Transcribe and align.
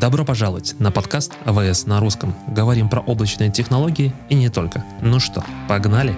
Добро 0.00 0.24
пожаловать 0.24 0.76
на 0.78 0.92
подкаст 0.92 1.32
АВС 1.44 1.86
на 1.86 1.98
русском. 1.98 2.32
Говорим 2.46 2.88
про 2.88 3.00
облачные 3.00 3.50
технологии 3.50 4.12
и 4.28 4.36
не 4.36 4.48
только. 4.48 4.84
Ну 5.02 5.18
что, 5.18 5.44
погнали? 5.68 6.14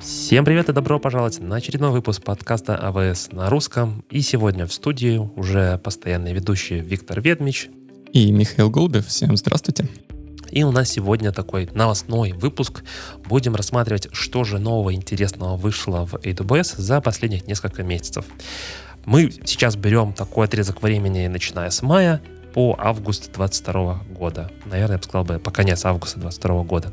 Всем 0.00 0.46
привет 0.46 0.70
и 0.70 0.72
добро 0.72 0.98
пожаловать 0.98 1.38
на 1.40 1.56
очередной 1.56 1.90
выпуск 1.90 2.22
подкаста 2.22 2.76
АВС 2.76 3.30
на 3.32 3.50
русском. 3.50 4.06
И 4.08 4.22
сегодня 4.22 4.66
в 4.66 4.72
студии 4.72 5.18
уже 5.36 5.76
постоянный 5.76 6.32
ведущий 6.32 6.80
Виктор 6.80 7.20
Ведмич. 7.20 7.68
И 8.14 8.32
Михаил 8.32 8.70
Голубев. 8.70 9.06
Всем 9.06 9.36
здравствуйте. 9.36 9.86
И 10.50 10.62
у 10.62 10.72
нас 10.72 10.88
сегодня 10.88 11.30
такой 11.30 11.68
новостной 11.74 12.32
выпуск. 12.32 12.82
Будем 13.26 13.54
рассматривать, 13.54 14.08
что 14.12 14.44
же 14.44 14.58
нового 14.58 14.94
интересного 14.94 15.56
вышло 15.56 16.06
в 16.06 16.14
AWS 16.14 16.80
за 16.80 17.02
последних 17.02 17.46
несколько 17.46 17.82
месяцев. 17.82 18.24
Мы 19.08 19.30
сейчас 19.46 19.74
берем 19.74 20.12
такой 20.12 20.44
отрезок 20.44 20.82
времени, 20.82 21.26
начиная 21.28 21.70
с 21.70 21.80
мая 21.80 22.20
по 22.52 22.76
август 22.78 23.32
22 23.32 24.02
года. 24.10 24.50
Наверное, 24.66 24.96
я 24.96 24.98
бы 24.98 25.04
сказал 25.04 25.24
бы 25.24 25.38
по 25.38 25.50
конец 25.50 25.86
августа 25.86 26.20
22 26.20 26.64
года. 26.64 26.92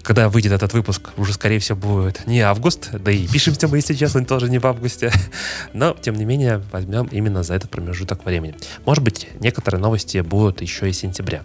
Когда 0.00 0.30
выйдет 0.30 0.52
этот 0.52 0.72
выпуск, 0.72 1.10
уже, 1.18 1.34
скорее 1.34 1.58
всего, 1.58 1.76
будет 1.76 2.26
не 2.26 2.40
август, 2.40 2.88
да 2.92 3.10
и 3.12 3.28
пишемся 3.28 3.68
мы, 3.68 3.76
если 3.76 3.92
честно, 3.92 4.24
тоже 4.24 4.48
не 4.48 4.58
в 4.58 4.64
августе. 4.66 5.12
Но, 5.74 5.92
тем 5.92 6.14
не 6.14 6.24
менее, 6.24 6.62
возьмем 6.72 7.08
именно 7.08 7.42
за 7.42 7.52
этот 7.56 7.68
промежуток 7.68 8.24
времени. 8.24 8.54
Может 8.86 9.04
быть, 9.04 9.28
некоторые 9.38 9.82
новости 9.82 10.22
будут 10.22 10.62
еще 10.62 10.88
и 10.88 10.94
сентября. 10.94 11.42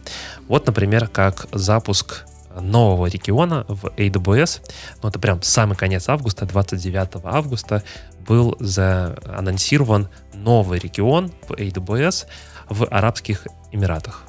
Вот, 0.48 0.66
например, 0.66 1.10
как 1.10 1.48
запуск 1.52 2.24
нового 2.62 3.08
региона 3.08 3.66
в 3.68 3.86
AWS. 3.98 4.62
Ну, 5.02 5.10
это 5.10 5.20
прям 5.20 5.42
самый 5.42 5.76
конец 5.76 6.10
августа, 6.10 6.46
29 6.46 7.24
августа 7.24 7.84
был 8.28 8.56
заанонсирован 8.60 10.10
новый 10.34 10.80
регион 10.80 11.32
в 11.48 11.54
AWS 11.54 12.26
в 12.70 12.86
Арабских 12.86 13.48
Эмиратах. 13.72 14.24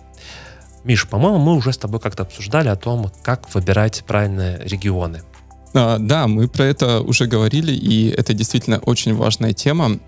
Миш, 0.84 1.06
по-моему, 1.06 1.38
мы 1.38 1.54
уже 1.54 1.72
с 1.72 1.78
тобой 1.78 2.00
как-то 2.00 2.22
обсуждали 2.22 2.68
о 2.68 2.76
том, 2.76 3.10
как 3.22 3.54
выбирать 3.54 4.02
правильные 4.06 4.58
регионы. 4.64 5.22
А, 5.74 5.98
да, 5.98 6.26
мы 6.26 6.48
про 6.48 6.64
это 6.64 7.00
уже 7.00 7.26
говорили, 7.26 7.72
и 7.72 8.08
это 8.08 8.32
действительно 8.32 8.78
очень 8.78 9.14
важная 9.14 9.52
тема. 9.52 9.98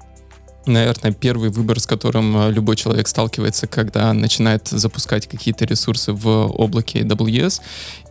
Наверное, 0.66 1.12
первый 1.12 1.50
выбор, 1.50 1.80
с 1.80 1.86
которым 1.86 2.36
э, 2.36 2.52
любой 2.52 2.76
человек 2.76 3.08
сталкивается, 3.08 3.66
когда 3.66 4.12
начинает 4.12 4.68
запускать 4.68 5.26
какие-то 5.26 5.64
ресурсы 5.64 6.12
в 6.12 6.28
облаке 6.28 7.00
AWS. 7.00 7.60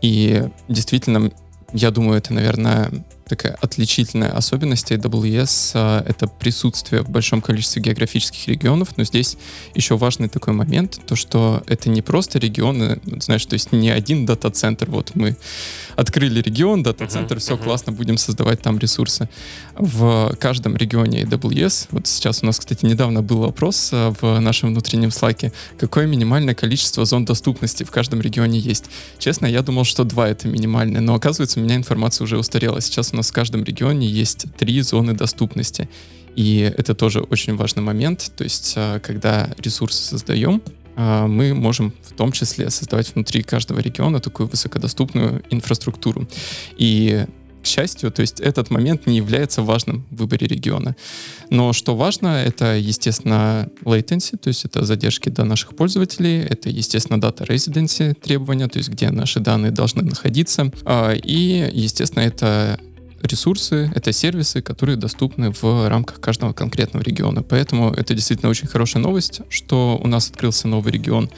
И 0.02 0.44
действительно, 0.68 1.32
я 1.74 1.92
думаю, 1.92 2.18
это, 2.18 2.34
наверное, 2.34 2.92
такая 3.32 3.58
отличительная 3.62 4.32
особенность 4.32 4.92
AWS 4.92 5.72
а,— 5.76 6.04
это 6.08 6.28
присутствие 6.28 7.02
в 7.02 7.10
большом 7.10 7.42
количестве 7.42 7.82
географических 7.82 8.50
регионов, 8.50 8.90
но 8.98 9.06
здесь 9.06 9.38
еще 9.74 9.96
важный 9.96 10.28
такой 10.28 10.54
момент, 10.54 11.00
то, 11.08 11.16
что 11.16 11.64
это 11.68 11.90
не 11.90 12.02
просто 12.02 12.40
регионы, 12.40 13.00
знаешь, 13.22 13.46
то 13.46 13.54
есть 13.54 13.72
не 13.72 13.90
один 13.90 14.26
дата-центр, 14.26 14.90
вот 14.90 15.12
мы 15.16 15.38
открыли 16.02 16.42
регион, 16.42 16.84
дата-центр, 16.84 17.38
uh-huh, 17.38 17.40
все 17.40 17.54
uh-huh. 17.54 17.64
классно, 17.64 17.92
будем 17.92 18.18
создавать 18.18 18.62
там 18.62 18.80
ресурсы. 18.80 19.30
В 19.76 20.36
каждом 20.40 20.76
регионе 20.76 21.24
AWS, 21.24 21.88
вот 21.92 22.08
сейчас 22.08 22.44
у 22.44 22.46
нас, 22.46 22.60
кстати, 22.60 22.86
недавно 22.86 23.22
был 23.22 23.46
опрос 23.46 23.90
а, 23.94 24.14
в 24.20 24.40
нашем 24.40 24.70
внутреннем 24.70 25.12
слайке, 25.12 25.54
какое 25.80 26.08
минимальное 26.08 26.56
количество 26.56 27.06
зон 27.06 27.26
доступности 27.26 27.84
в 27.84 27.92
каждом 27.92 28.22
регионе 28.22 28.60
есть. 28.60 28.86
Честно, 29.18 29.46
я 29.46 29.62
думал, 29.62 29.84
что 29.86 30.04
два 30.04 30.28
это 30.28 30.48
минимальное, 30.48 31.02
но 31.02 31.16
оказывается, 31.16 31.60
у 31.60 31.64
меня 31.64 31.76
информация 31.76 32.26
уже 32.26 32.38
устарела. 32.38 32.82
Сейчас 32.82 33.14
у 33.14 33.16
нас 33.16 33.30
в 33.30 33.34
каждом 33.34 33.64
регионе 33.64 34.08
есть 34.08 34.46
три 34.58 34.82
зоны 34.82 35.14
доступности. 35.14 35.88
И 36.36 36.74
это 36.78 36.96
тоже 36.96 37.22
очень 37.22 37.56
важный 37.56 37.84
момент. 37.84 38.32
То 38.36 38.44
есть, 38.44 38.74
а, 38.76 39.00
когда 39.00 39.50
ресурсы 39.58 40.02
создаем, 40.04 40.62
мы 40.96 41.54
можем 41.54 41.94
в 42.04 42.14
том 42.14 42.32
числе 42.32 42.70
создавать 42.70 43.14
внутри 43.14 43.44
каждого 43.44 43.80
региона 43.80 44.20
такую 44.20 44.48
высокодоступную 44.48 45.44
инфраструктуру. 45.50 46.28
И 46.78 47.26
к 47.62 47.66
счастью, 47.66 48.12
то 48.12 48.22
есть 48.22 48.40
этот 48.40 48.72
момент 48.72 49.06
не 49.08 49.18
является 49.18 49.62
важным 49.62 50.06
в 50.10 50.18
выборе 50.18 50.48
региона. 50.48 50.96
Но 51.50 51.74
что 51.74 51.96
важно, 51.96 52.28
это, 52.28 52.76
естественно, 52.76 53.70
latency, 53.84 54.38
то 54.38 54.48
есть 54.48 54.66
это 54.66 54.84
задержки 54.84 55.30
до 55.30 55.44
наших 55.44 55.76
пользователей, 55.76 56.40
это, 56.40 56.70
естественно, 56.70 57.18
data 57.18 57.48
residency 57.48 58.14
требования, 58.14 58.68
то 58.68 58.80
есть 58.80 58.90
где 58.90 59.12
наши 59.12 59.40
данные 59.40 59.72
должны 59.72 60.02
находиться, 60.04 60.72
а, 60.86 61.14
и, 61.14 61.70
естественно, 61.72 62.24
это 62.24 62.80
ресурсы, 63.24 63.92
это 63.96 64.12
сервисы, 64.12 64.62
которые 64.62 64.96
доступны 64.96 65.52
в 65.52 65.90
рамках 65.90 66.20
каждого 66.20 66.54
конкретного 66.54 67.04
региона. 67.04 67.44
Поэтому 67.44 67.92
это 67.92 68.14
действительно 68.14 68.50
очень 68.50 68.68
хорошая 68.68 69.02
новость, 69.02 69.42
что 69.50 70.00
у 70.02 70.08
нас 70.08 70.30
открылся 70.30 70.68
новый 70.68 70.92
регион. 70.92 71.30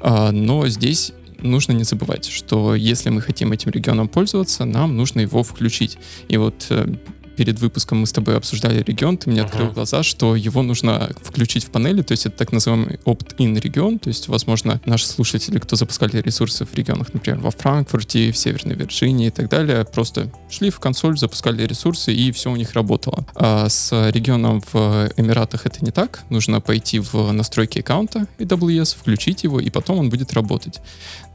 А, 0.00 0.30
но 0.32 0.68
здесь 0.68 1.12
нужно 1.40 1.72
не 1.72 1.84
забывать, 1.84 2.26
что 2.26 2.74
если 2.74 3.10
мы 3.10 3.20
хотим 3.20 3.52
этим 3.52 3.70
регионом 3.70 4.08
пользоваться, 4.08 4.64
нам 4.64 4.96
нужно 4.96 5.20
его 5.20 5.42
включить. 5.42 5.98
И 6.28 6.36
вот 6.36 6.66
э, 6.70 6.94
перед 7.36 7.58
выпуском 7.60 7.98
мы 7.98 8.06
с 8.06 8.12
тобой 8.12 8.36
обсуждали 8.36 8.82
регион, 8.82 9.16
ты 9.16 9.30
мне 9.30 9.40
uh-huh. 9.40 9.44
открыл 9.44 9.70
глаза, 9.70 10.02
что 10.02 10.36
его 10.36 10.62
нужно 10.62 11.10
включить 11.22 11.64
в 11.64 11.70
панели, 11.70 12.02
то 12.02 12.12
есть 12.12 12.26
это 12.26 12.36
так 12.36 12.52
называемый 12.52 12.98
opt-in 13.04 13.58
регион, 13.60 13.98
то 13.98 14.08
есть, 14.08 14.28
возможно, 14.28 14.80
наши 14.84 15.06
слушатели, 15.06 15.58
кто 15.58 15.76
запускали 15.76 16.20
ресурсы 16.20 16.64
в 16.64 16.74
регионах, 16.74 17.12
например, 17.12 17.40
во 17.40 17.50
Франкфурте, 17.50 18.32
в 18.32 18.36
Северной 18.36 18.74
Вирджинии 18.74 19.28
и 19.28 19.30
так 19.30 19.48
далее, 19.48 19.84
просто 19.84 20.30
шли 20.50 20.70
в 20.70 20.80
консоль, 20.80 21.18
запускали 21.18 21.66
ресурсы, 21.66 22.14
и 22.14 22.32
все 22.32 22.50
у 22.50 22.56
них 22.56 22.72
работало. 22.72 23.26
А 23.34 23.68
с 23.68 24.10
регионом 24.10 24.62
в 24.72 25.10
Эмиратах 25.16 25.66
это 25.66 25.84
не 25.84 25.90
так. 25.90 26.22
Нужно 26.30 26.60
пойти 26.60 26.98
в 26.98 27.32
настройки 27.32 27.80
аккаунта 27.80 28.26
AWS, 28.38 28.96
включить 28.96 29.44
его, 29.44 29.60
и 29.60 29.70
потом 29.70 29.98
он 29.98 30.10
будет 30.10 30.32
работать. 30.32 30.80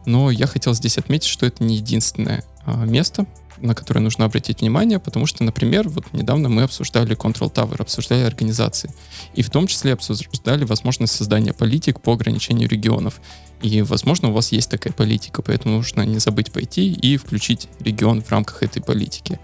Но 0.06 0.32
я 0.32 0.48
хотел 0.48 0.74
здесь 0.74 0.98
отметить, 0.98 1.28
что 1.28 1.46
это 1.46 1.64
не 1.64 1.76
единственное 1.76 2.44
а, 2.66 2.86
место, 2.86 3.26
на 3.62 3.76
которые 3.76 4.04
нужно 4.04 4.26
обратить 4.26 4.62
внимание, 4.62 5.00
потому 5.00 5.26
что, 5.26 5.44
например, 5.44 5.90
вот 5.90 6.06
недавно 6.14 6.50
мы 6.50 6.64
обсуждали 6.64 7.16
Control 7.16 7.52
Tower, 7.54 7.82
обсуждали 7.82 8.24
организации, 8.24 8.92
и 9.34 9.42
в 9.42 9.50
том 9.50 9.68
числе 9.68 9.94
обсуждали 9.94 10.64
возможность 10.66 11.16
создания 11.16 11.54
политик 11.54 12.02
по 12.02 12.14
ограничению 12.14 12.70
регионов. 12.70 13.20
И, 13.62 13.82
возможно, 13.82 14.30
у 14.30 14.32
вас 14.32 14.52
есть 14.52 14.70
такая 14.70 14.94
политика, 14.94 15.42
поэтому 15.42 15.78
нужно 15.78 16.04
не 16.04 16.20
забыть 16.20 16.52
пойти 16.52 16.92
и 16.94 17.18
включить 17.18 17.68
регион 17.80 18.22
в 18.22 18.32
рамках 18.32 18.64
этой 18.64 18.82
политики. 18.82 19.40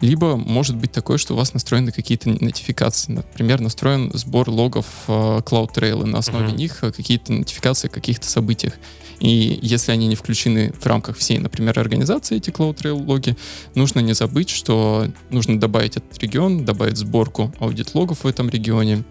Либо 0.00 0.36
может 0.36 0.76
быть 0.76 0.92
такое, 0.92 1.18
что 1.18 1.34
у 1.34 1.36
вас 1.36 1.52
настроены 1.52 1.90
какие-то 1.90 2.30
нотификации. 2.30 3.12
Например, 3.12 3.60
настроен 3.60 4.12
сбор 4.14 4.48
логов 4.48 4.86
э, 5.08 5.40
CloudTrail, 5.44 6.04
и 6.04 6.06
на 6.06 6.18
основе 6.18 6.48
mm-hmm. 6.48 6.56
них 6.56 6.80
какие-то 6.80 7.32
нотификации 7.32 7.88
о 7.88 7.90
каких-то 7.90 8.28
событиях. 8.28 8.74
И 9.18 9.58
если 9.62 9.92
они 9.92 10.06
не 10.06 10.14
включены 10.14 10.72
в 10.78 10.86
рамках 10.86 11.16
всей, 11.16 11.38
например, 11.38 11.78
организации, 11.78 12.36
эти 12.36 12.50
CloudTrail 12.50 12.92
логи, 12.92 13.36
нужно 13.74 14.00
не 14.00 14.12
забыть, 14.12 14.50
что 14.50 15.10
нужно 15.30 15.58
добавить 15.58 15.96
этот 15.96 16.18
регион, 16.18 16.64
добавить 16.64 16.98
сборку 16.98 17.52
аудит-логов 17.58 18.24
в 18.24 18.26
этом 18.26 18.48
регионе, 18.50 19.04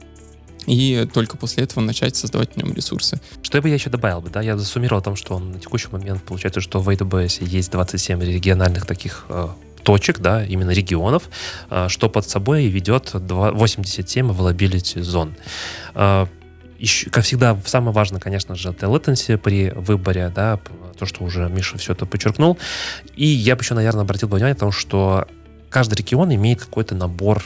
и 0.66 1.08
только 1.14 1.38
после 1.38 1.64
этого 1.64 1.84
начать 1.84 2.16
создавать 2.16 2.53
в 2.53 2.58
нем 2.58 2.74
ресурсы. 2.74 3.20
Что 3.42 3.62
бы 3.62 3.70
я 3.70 3.76
еще 3.76 3.90
добавил 3.90 4.22
бы, 4.22 4.30
да, 4.30 4.42
я 4.42 4.58
засуммировал 4.58 5.02
о 5.02 5.03
том, 5.03 5.16
что 5.16 5.38
на 5.40 5.59
текущий 5.59 5.88
момент 5.92 6.24
получается, 6.24 6.62
что 6.62 6.80
в 6.80 6.90
AWS 6.90 7.46
есть 7.46 7.72
27 7.72 8.22
региональных 8.24 8.86
таких 8.86 9.25
э, 9.30 9.48
точек, 9.84 10.20
да, 10.20 10.44
именно 10.44 10.72
регионов, 10.72 11.30
э, 11.70 11.88
что 11.90 12.09
под 12.09 12.28
собой 12.28 12.68
ведет 12.68 13.12
87 13.14 14.31
availability 14.31 15.02
зон. 15.02 15.36
Э, 15.94 16.25
еще, 16.78 17.09
как 17.09 17.24
всегда, 17.24 17.58
самое 17.66 17.94
важное, 17.94 18.20
конечно 18.20 18.56
же, 18.56 18.70
это 18.70 18.88
latency 18.88 19.38
при 19.38 19.70
выборе, 19.70 20.31
да, 20.36 20.59
то, 20.98 21.06
что 21.06 21.24
уже 21.24 21.48
Миша 21.50 21.78
все 21.78 21.94
это 21.94 22.06
подчеркнул. 22.06 22.58
И 23.16 23.25
я 23.25 23.56
бы 23.56 23.62
еще, 23.62 23.75
наверное, 23.75 24.02
обратил 24.02 24.28
бы 24.28 24.36
внимание 24.36 24.56
на 24.56 24.59
то, 24.59 24.72
что 24.72 25.25
каждый 25.70 25.96
регион 25.96 26.34
имеет 26.34 26.62
какой-то 26.62 26.96
набор 26.96 27.44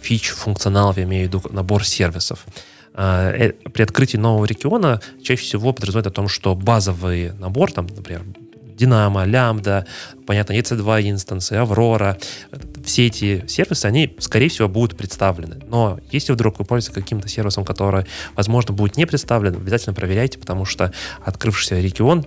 фич, 0.00 0.30
функционалов, 0.30 0.96
я 0.96 1.04
имею 1.04 1.24
в 1.24 1.28
виду 1.28 1.42
набор 1.50 1.84
сервисов. 1.84 2.46
А, 2.94 3.30
э, 3.30 3.52
при 3.72 3.82
открытии 3.82 4.16
нового 4.16 4.44
региона 4.44 5.00
чаще 5.22 5.42
всего 5.42 5.72
подразумевает 5.72 6.06
о 6.08 6.10
том, 6.10 6.28
что 6.28 6.54
базовый 6.54 7.32
набор, 7.32 7.72
там, 7.72 7.86
например, 7.86 8.22
Динамо, 8.78 9.24
Лямбда, 9.24 9.86
понятно, 10.26 10.52
EC2 10.52 11.10
инстансы, 11.10 11.54
Аврора, 11.54 12.16
все 12.84 13.06
эти 13.06 13.44
сервисы, 13.48 13.86
они, 13.86 14.16
скорее 14.20 14.48
всего, 14.48 14.68
будут 14.68 14.96
представлены. 14.96 15.56
Но 15.66 15.98
если 16.12 16.32
вдруг 16.32 16.58
вы 16.58 16.64
пользуетесь 16.64 16.94
каким-то 16.94 17.28
сервисом, 17.28 17.64
который, 17.64 18.06
возможно, 18.34 18.72
будет 18.72 18.96
не 18.96 19.04
представлен, 19.04 19.56
обязательно 19.56 19.94
проверяйте, 19.94 20.38
потому 20.38 20.64
что 20.64 20.92
открывшийся 21.24 21.80
регион, 21.80 22.24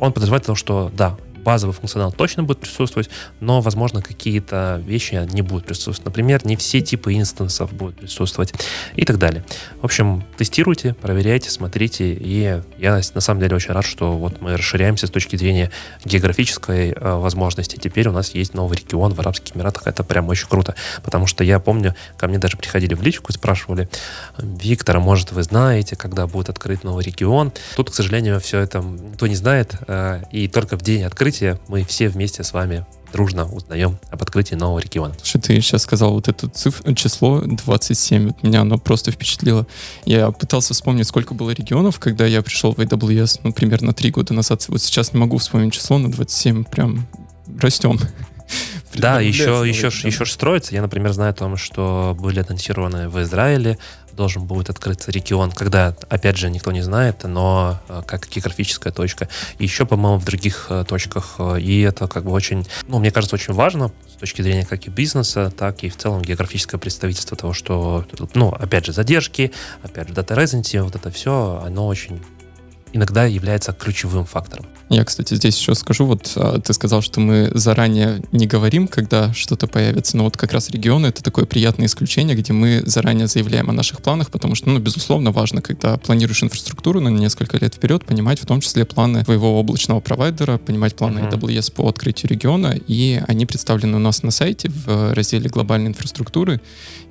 он 0.00 0.12
подразумевает 0.12 0.46
то, 0.46 0.54
что, 0.54 0.90
да, 0.94 1.16
базовый 1.48 1.74
функционал 1.74 2.12
точно 2.12 2.42
будет 2.42 2.58
присутствовать, 2.58 3.08
но, 3.40 3.62
возможно, 3.62 4.02
какие-то 4.02 4.82
вещи 4.84 5.26
не 5.32 5.40
будут 5.40 5.64
присутствовать. 5.64 6.04
Например, 6.04 6.44
не 6.44 6.56
все 6.56 6.82
типы 6.82 7.14
инстансов 7.14 7.72
будут 7.72 7.96
присутствовать 7.96 8.52
и 8.94 9.06
так 9.06 9.16
далее. 9.16 9.46
В 9.80 9.86
общем, 9.86 10.24
тестируйте, 10.36 10.92
проверяйте, 10.92 11.48
смотрите, 11.48 12.12
и 12.12 12.60
я 12.76 13.00
на 13.14 13.20
самом 13.22 13.40
деле 13.40 13.56
очень 13.56 13.72
рад, 13.72 13.86
что 13.86 14.18
вот 14.18 14.42
мы 14.42 14.58
расширяемся 14.58 15.06
с 15.06 15.10
точки 15.10 15.36
зрения 15.36 15.70
географической 16.04 16.90
э, 16.90 17.14
возможности. 17.14 17.76
Теперь 17.76 18.08
у 18.08 18.12
нас 18.12 18.34
есть 18.34 18.52
новый 18.52 18.76
регион 18.76 19.14
в 19.14 19.20
Арабских 19.20 19.56
Эмиратах, 19.56 19.86
это 19.86 20.04
прям 20.04 20.28
очень 20.28 20.48
круто, 20.48 20.74
потому 21.02 21.26
что 21.26 21.44
я 21.44 21.60
помню, 21.60 21.94
ко 22.18 22.28
мне 22.28 22.38
даже 22.38 22.58
приходили 22.58 22.92
в 22.92 23.00
личку 23.00 23.32
и 23.32 23.34
спрашивали, 23.34 23.88
Виктора, 24.36 25.00
может, 25.00 25.32
вы 25.32 25.42
знаете, 25.44 25.96
когда 25.96 26.26
будет 26.26 26.50
открыт 26.50 26.84
новый 26.84 27.02
регион? 27.04 27.54
Тут, 27.74 27.90
к 27.90 27.94
сожалению, 27.94 28.38
все 28.38 28.58
это 28.58 28.80
никто 28.80 29.26
не 29.26 29.34
знает, 29.34 29.76
э, 29.86 30.24
и 30.30 30.46
только 30.46 30.76
в 30.76 30.82
день 30.82 31.04
открытия 31.04 31.37
мы 31.68 31.84
все 31.84 32.08
вместе 32.08 32.42
с 32.42 32.52
вами 32.52 32.86
дружно 33.12 33.46
узнаем 33.46 33.98
об 34.10 34.22
открытии 34.22 34.54
нового 34.54 34.78
региона. 34.80 35.14
Что 35.22 35.40
ты 35.40 35.60
сейчас 35.60 35.82
сказал 35.82 36.12
вот 36.12 36.28
это 36.28 36.48
цифр, 36.48 36.94
число 36.94 37.40
27, 37.40 38.26
вот 38.28 38.42
меня 38.42 38.62
оно 38.62 38.78
просто 38.78 39.10
впечатлило. 39.10 39.66
Я 40.04 40.30
пытался 40.30 40.74
вспомнить, 40.74 41.06
сколько 41.06 41.34
было 41.34 41.50
регионов, 41.50 41.98
когда 41.98 42.26
я 42.26 42.42
пришел 42.42 42.74
в 42.74 42.78
AWS, 42.78 43.40
ну, 43.44 43.52
примерно 43.52 43.92
три 43.92 44.10
года 44.10 44.34
назад. 44.34 44.64
Вот 44.68 44.82
сейчас 44.82 45.12
не 45.12 45.20
могу 45.20 45.38
вспомнить 45.38 45.72
число, 45.72 45.98
но 45.98 46.08
27 46.08 46.64
прям 46.64 47.06
растем. 47.60 47.98
Да, 48.94 49.20
еще, 49.20 49.62
еще, 49.66 49.88
еще 49.88 50.24
ж 50.24 50.30
строится. 50.30 50.74
Я, 50.74 50.80
например, 50.80 51.12
знаю 51.12 51.30
о 51.30 51.34
том, 51.34 51.58
что 51.58 52.16
были 52.18 52.40
анонсированы 52.40 53.10
в 53.10 53.22
Израиле 53.22 53.78
должен 54.18 54.44
будет 54.44 54.68
открыться 54.68 55.12
регион, 55.12 55.52
когда, 55.52 55.94
опять 56.08 56.36
же, 56.36 56.50
никто 56.50 56.72
не 56.72 56.82
знает, 56.82 57.22
но 57.22 57.80
э, 57.88 58.02
как 58.04 58.28
географическая 58.28 58.92
точка. 58.92 59.28
И 59.58 59.62
еще, 59.62 59.86
по-моему, 59.86 60.18
в 60.18 60.24
других 60.24 60.66
э, 60.70 60.84
точках. 60.86 61.36
Э, 61.38 61.58
и 61.60 61.80
это 61.82 62.08
как 62.08 62.24
бы 62.24 62.32
очень, 62.32 62.66
ну, 62.88 62.98
мне 62.98 63.12
кажется, 63.12 63.36
очень 63.36 63.54
важно 63.54 63.92
с 64.08 64.18
точки 64.18 64.42
зрения 64.42 64.66
как 64.66 64.86
и 64.86 64.90
бизнеса, 64.90 65.52
так 65.56 65.84
и 65.84 65.88
в 65.88 65.96
целом 65.96 66.22
географическое 66.22 66.80
представительство 66.80 67.36
того, 67.36 67.52
что, 67.52 68.04
ну, 68.34 68.48
опять 68.48 68.86
же, 68.86 68.92
задержки, 68.92 69.52
опять 69.82 70.08
же, 70.08 70.14
дата 70.14 70.34
резиденси, 70.34 70.78
вот 70.78 70.96
это 70.96 71.12
все, 71.12 71.62
оно 71.64 71.86
очень 71.86 72.20
иногда 72.98 73.24
является 73.24 73.72
ключевым 73.72 74.26
фактором. 74.26 74.66
Я, 74.90 75.04
кстати, 75.04 75.34
здесь 75.34 75.56
еще 75.58 75.74
скажу, 75.74 76.06
вот 76.06 76.32
а, 76.36 76.60
ты 76.60 76.72
сказал, 76.72 77.02
что 77.02 77.20
мы 77.20 77.50
заранее 77.54 78.22
не 78.32 78.46
говорим, 78.46 78.88
когда 78.88 79.32
что-то 79.34 79.66
появится, 79.66 80.16
но 80.16 80.24
вот 80.24 80.36
как 80.36 80.52
раз 80.52 80.70
регионы— 80.70 81.06
это 81.08 81.22
такое 81.22 81.44
приятное 81.44 81.86
исключение, 81.86 82.34
где 82.34 82.52
мы 82.52 82.82
заранее 82.86 83.26
заявляем 83.26 83.70
о 83.70 83.72
наших 83.72 84.00
планах, 84.00 84.30
потому 84.30 84.54
что, 84.54 84.70
ну, 84.70 84.78
безусловно, 84.78 85.30
важно, 85.30 85.60
когда 85.60 85.96
планируешь 85.98 86.42
инфраструктуру 86.42 87.00
на 87.00 87.08
несколько 87.08 87.58
лет 87.58 87.74
вперед, 87.74 88.04
понимать 88.04 88.40
в 88.40 88.46
том 88.46 88.60
числе 88.60 88.84
планы 88.84 89.24
твоего 89.24 89.60
облачного 89.60 90.00
провайдера, 90.00 90.58
понимать 90.58 90.96
планы. 90.96 91.18
AWS 91.18 91.72
по 91.72 91.88
открытию 91.88 92.30
региона, 92.30 92.74
и 92.86 93.22
они 93.28 93.46
представлены 93.46 93.96
у 93.96 94.00
нас 94.00 94.22
на 94.22 94.30
сайте 94.30 94.70
в 94.70 95.12
разделе 95.12 95.48
глобальной 95.48 95.88
инфраструктуры. 95.88 96.60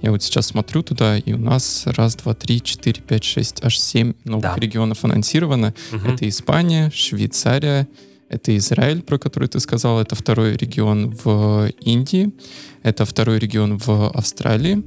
Я 0.02 0.12
вот 0.12 0.24
сейчас 0.24 0.48
смотрю 0.48 0.84
туда, 0.84 1.18
и 1.18 1.34
у 1.34 1.38
нас 1.38 1.84
раз, 1.86 2.16
два, 2.16 2.34
три, 2.34 2.62
четыре, 2.62 3.02
пять, 3.02 3.24
шесть, 3.24 3.64
аж 3.64 3.80
семь 3.80 4.14
новых 4.24 4.44
да. 4.44 4.56
регионов 4.56 5.04
анонсировано. 5.04 5.74
Uh-huh. 5.92 6.14
Это 6.14 6.28
Испания, 6.28 6.92
Швейцария, 6.94 7.88
это 8.30 8.56
Израиль, 8.58 9.02
про 9.02 9.18
который 9.18 9.48
ты 9.48 9.60
сказал, 9.60 10.02
это 10.02 10.16
второй 10.16 10.58
регион 10.58 11.16
в 11.24 11.70
Индии, 11.82 12.32
это 12.84 13.06
второй 13.06 13.40
регион 13.40 13.78
в 13.78 14.10
Австралии, 14.10 14.84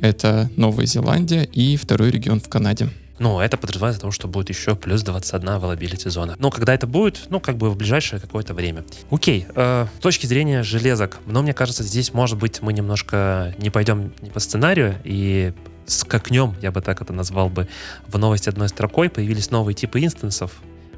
это 0.00 0.50
Новая 0.56 0.86
Зеландия 0.86 1.44
и 1.44 1.76
второй 1.76 2.10
регион 2.10 2.40
в 2.40 2.48
Канаде. 2.48 2.90
Ну, 3.18 3.38
это 3.38 3.56
подразумевает 3.56 3.98
о 3.98 4.00
том, 4.00 4.10
что 4.10 4.26
будет 4.26 4.48
еще 4.48 4.74
плюс 4.74 5.02
21 5.02 5.48
availability 5.48 6.10
зона. 6.10 6.34
Но 6.40 6.50
когда 6.50 6.74
это 6.74 6.88
будет? 6.88 7.20
Ну, 7.30 7.38
как 7.38 7.56
бы 7.56 7.70
в 7.70 7.76
ближайшее 7.76 8.18
какое-то 8.18 8.52
время. 8.52 8.84
Окей, 9.12 9.46
э, 9.54 9.86
с 9.96 10.02
точки 10.02 10.26
зрения 10.26 10.64
железок, 10.64 11.20
но 11.26 11.40
мне 11.40 11.54
кажется, 11.54 11.84
здесь, 11.84 12.12
может 12.12 12.36
быть, 12.36 12.62
мы 12.62 12.72
немножко 12.72 13.54
не 13.58 13.70
пойдем 13.70 14.12
не 14.22 14.30
по 14.30 14.40
сценарию 14.40 14.96
и 15.04 15.52
скакнем, 15.86 16.54
я 16.60 16.70
бы 16.70 16.80
так 16.80 17.00
это 17.02 17.12
назвал 17.12 17.48
бы, 17.48 17.68
в 18.06 18.18
новости 18.18 18.48
одной 18.48 18.68
строкой. 18.68 19.10
Появились 19.10 19.50
новые 19.50 19.74
типы 19.74 20.00
инстансов, 20.00 20.52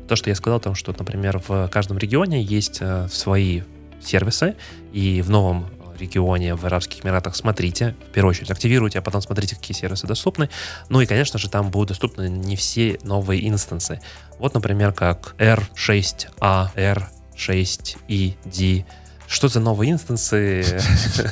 то, 0.09 0.17
что 0.17 0.31
я 0.31 0.37
сказал, 0.37 0.59
о 0.59 0.61
том, 0.61 0.75
что, 0.75 0.95
например, 0.97 1.43
в 1.47 1.69
каждом 1.69 1.99
регионе 1.99 2.43
есть 2.43 2.79
э, 2.81 3.09
свои 3.11 3.63
сервисы, 4.03 4.55
и 4.93 5.23
в 5.23 5.31
новом 5.31 5.67
регионе 5.99 6.55
в 6.55 6.65
Арабских 6.67 7.05
Эмиратах 7.05 7.37
смотрите, 7.37 7.95
в 8.09 8.13
первую 8.13 8.31
очередь 8.31 8.51
активируйте, 8.51 8.99
а 8.99 9.03
потом 9.03 9.23
смотрите, 9.23 9.57
какие 9.57 9.77
сервисы 9.77 10.07
доступны. 10.07 10.51
Ну 10.89 11.01
и, 11.01 11.07
конечно 11.07 11.39
же, 11.39 11.49
там 11.49 11.71
будут 11.71 11.91
доступны 11.91 12.29
не 12.29 12.57
все 12.57 12.99
новые 13.03 13.49
инстансы. 13.49 14.01
Вот, 14.39 14.55
например, 14.55 14.93
как 14.93 15.35
R6A, 15.39 17.05
R6ED, 17.37 18.85
что 19.35 19.49
за 19.49 19.59
новые 19.59 19.91
инстансы 19.91 20.65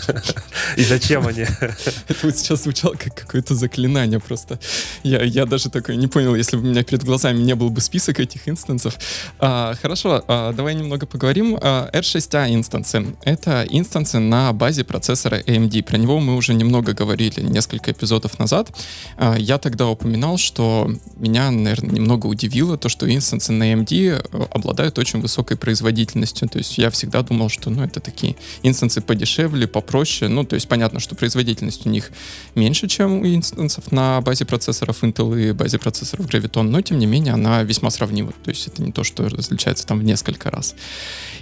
и 0.76 0.82
зачем 0.82 1.26
они? 1.26 1.42
Это 1.42 2.18
вот 2.22 2.36
сейчас 2.36 2.64
звучало 2.64 2.94
как 2.94 3.14
какое-то 3.14 3.54
заклинание 3.54 4.18
просто. 4.18 4.58
Я, 5.04 5.22
я 5.22 5.46
даже 5.46 5.70
такой 5.70 5.96
не 5.96 6.08
понял, 6.08 6.34
если 6.34 6.56
бы 6.56 6.64
у 6.64 6.66
меня 6.66 6.82
перед 6.82 7.04
глазами 7.04 7.40
не 7.40 7.54
был 7.54 7.70
бы 7.70 7.80
список 7.80 8.18
этих 8.18 8.48
инстансов. 8.48 8.98
А, 9.38 9.74
хорошо, 9.80 10.24
а, 10.26 10.52
давай 10.52 10.74
немного 10.74 11.06
поговорим. 11.06 11.56
А, 11.62 11.88
R6A 11.92 12.52
инстансы. 12.52 13.14
Это 13.24 13.64
инстансы 13.70 14.18
на 14.18 14.52
базе 14.52 14.82
процессора 14.82 15.40
AMD. 15.40 15.84
Про 15.84 15.96
него 15.96 16.18
мы 16.18 16.34
уже 16.34 16.54
немного 16.54 16.94
говорили 16.94 17.40
несколько 17.40 17.92
эпизодов 17.92 18.36
назад. 18.40 18.70
А, 19.16 19.36
я 19.38 19.58
тогда 19.58 19.86
упоминал, 19.86 20.38
что 20.38 20.90
меня, 21.14 21.52
наверное, 21.52 21.94
немного 21.94 22.26
удивило 22.26 22.76
то, 22.76 22.88
что 22.88 23.08
инстансы 23.08 23.52
на 23.52 23.72
AMD 23.72 24.48
обладают 24.50 24.98
очень 24.98 25.20
высокой 25.20 25.56
производительностью. 25.56 26.48
То 26.48 26.58
есть 26.58 26.78
я 26.78 26.90
всегда 26.90 27.22
думал, 27.22 27.48
что 27.48 27.70
ну, 27.70 27.84
это 27.92 28.00
такие 28.00 28.36
инстансы 28.62 29.00
подешевле, 29.00 29.66
попроще. 29.66 30.28
Ну, 30.28 30.44
то 30.44 30.54
есть 30.54 30.68
понятно, 30.68 31.00
что 31.00 31.14
производительность 31.14 31.86
у 31.86 31.90
них 31.90 32.10
меньше, 32.54 32.88
чем 32.88 33.20
у 33.20 33.26
инстансов 33.26 33.92
на 33.92 34.20
базе 34.20 34.44
процессоров 34.44 35.02
Intel 35.04 35.50
и 35.50 35.52
базе 35.52 35.78
процессоров 35.78 36.26
Graviton, 36.26 36.62
но 36.62 36.80
тем 36.80 36.98
не 36.98 37.06
менее 37.06 37.34
она 37.34 37.62
весьма 37.62 37.90
сравнима. 37.90 38.32
То 38.44 38.50
есть 38.50 38.66
это 38.66 38.82
не 38.82 38.92
то, 38.92 39.04
что 39.04 39.28
различается 39.28 39.86
там 39.86 40.00
в 40.00 40.04
несколько 40.04 40.50
раз. 40.50 40.74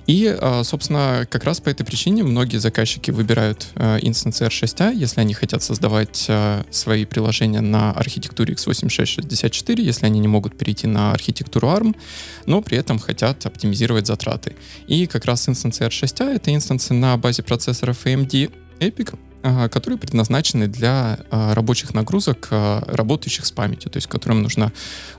И, 0.06 0.26
а, 0.26 0.62
собственно, 0.64 1.26
как 1.30 1.44
раз 1.44 1.60
по 1.60 1.68
этой 1.68 1.84
причине 1.84 2.24
многие 2.24 2.56
заказчики 2.56 3.10
выбирают 3.10 3.68
а, 3.76 3.98
инстансы 3.98 4.44
R6A, 4.44 4.94
если 4.94 5.20
они 5.20 5.34
хотят 5.34 5.62
создавать 5.62 6.26
а, 6.28 6.64
свои 6.70 7.04
приложения 7.04 7.60
на 7.60 7.92
архитектуре 7.92 8.54
x86-64, 8.54 9.80
если 9.80 10.06
они 10.06 10.20
не 10.20 10.28
могут 10.28 10.56
перейти 10.56 10.86
на 10.86 11.12
архитектуру 11.12 11.68
ARM, 11.68 11.94
но 12.46 12.62
при 12.62 12.78
этом 12.78 12.98
хотят 12.98 13.46
оптимизировать 13.46 14.06
затраты. 14.06 14.56
И 14.86 15.06
как 15.06 15.24
раз 15.26 15.48
инстансы 15.48 15.84
R6A— 15.84 16.29
это 16.32 16.54
инстансы 16.54 16.94
на 16.94 17.16
базе 17.16 17.42
процессоров 17.42 18.04
AMD 18.04 18.52
EPIC, 18.80 19.18
которые 19.70 19.98
предназначены 19.98 20.68
для 20.68 21.18
рабочих 21.30 21.94
нагрузок, 21.94 22.48
работающих 22.50 23.46
с 23.46 23.50
памятью, 23.50 23.90
то 23.90 23.96
есть 23.96 24.06
которым 24.06 24.42
нужна 24.42 24.70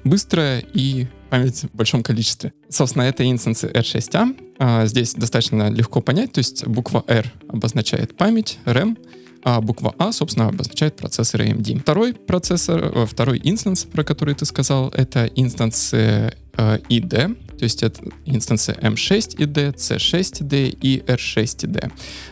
быстрая 0.04 0.64
и 0.74 1.08
память 1.32 1.64
в 1.64 1.76
большом 1.76 2.04
количестве. 2.04 2.54
Собственно, 2.70 3.04
это 3.04 3.30
инстансы 3.30 3.68
R6A. 3.68 4.86
Здесь 4.88 5.16
достаточно 5.16 5.70
легко 5.72 6.02
понять, 6.02 6.34
то 6.34 6.40
есть 6.40 6.68
буква 6.68 7.04
R 7.08 7.32
обозначает 7.48 8.16
память, 8.16 8.60
RAM, 8.66 8.96
а 9.44 9.60
буква 9.60 9.96
А, 9.98 10.12
собственно, 10.12 10.50
обозначает 10.50 10.98
процессор 10.98 11.42
AMD. 11.42 11.80
Второй 11.80 12.14
процессор, 12.14 12.92
э, 12.94 13.06
второй 13.08 13.42
инстанс, 13.44 13.86
про 13.86 14.04
который 14.04 14.36
ты 14.36 14.46
сказал, 14.46 14.90
это 14.90 15.26
инстансы 15.36 16.36
ID, 16.56 17.51
то 17.62 17.66
есть 17.66 17.84
это 17.84 18.02
инстансы 18.26 18.72
M6 18.72 19.38
ID, 19.38 19.76
C6 19.76 20.42
ID 20.42 20.76
и 20.82 21.04
R6 21.06 21.44
ID. 21.44 21.92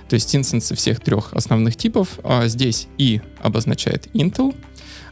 То 0.09 0.15
есть 0.15 0.35
инстансы 0.35 0.73
всех 0.73 1.01
трех 1.01 1.33
основных 1.33 1.75
типов. 1.75 2.19
А 2.23 2.47
здесь 2.47 2.87
I 2.97 3.21
обозначает 3.43 4.07
Intel, 4.15 4.55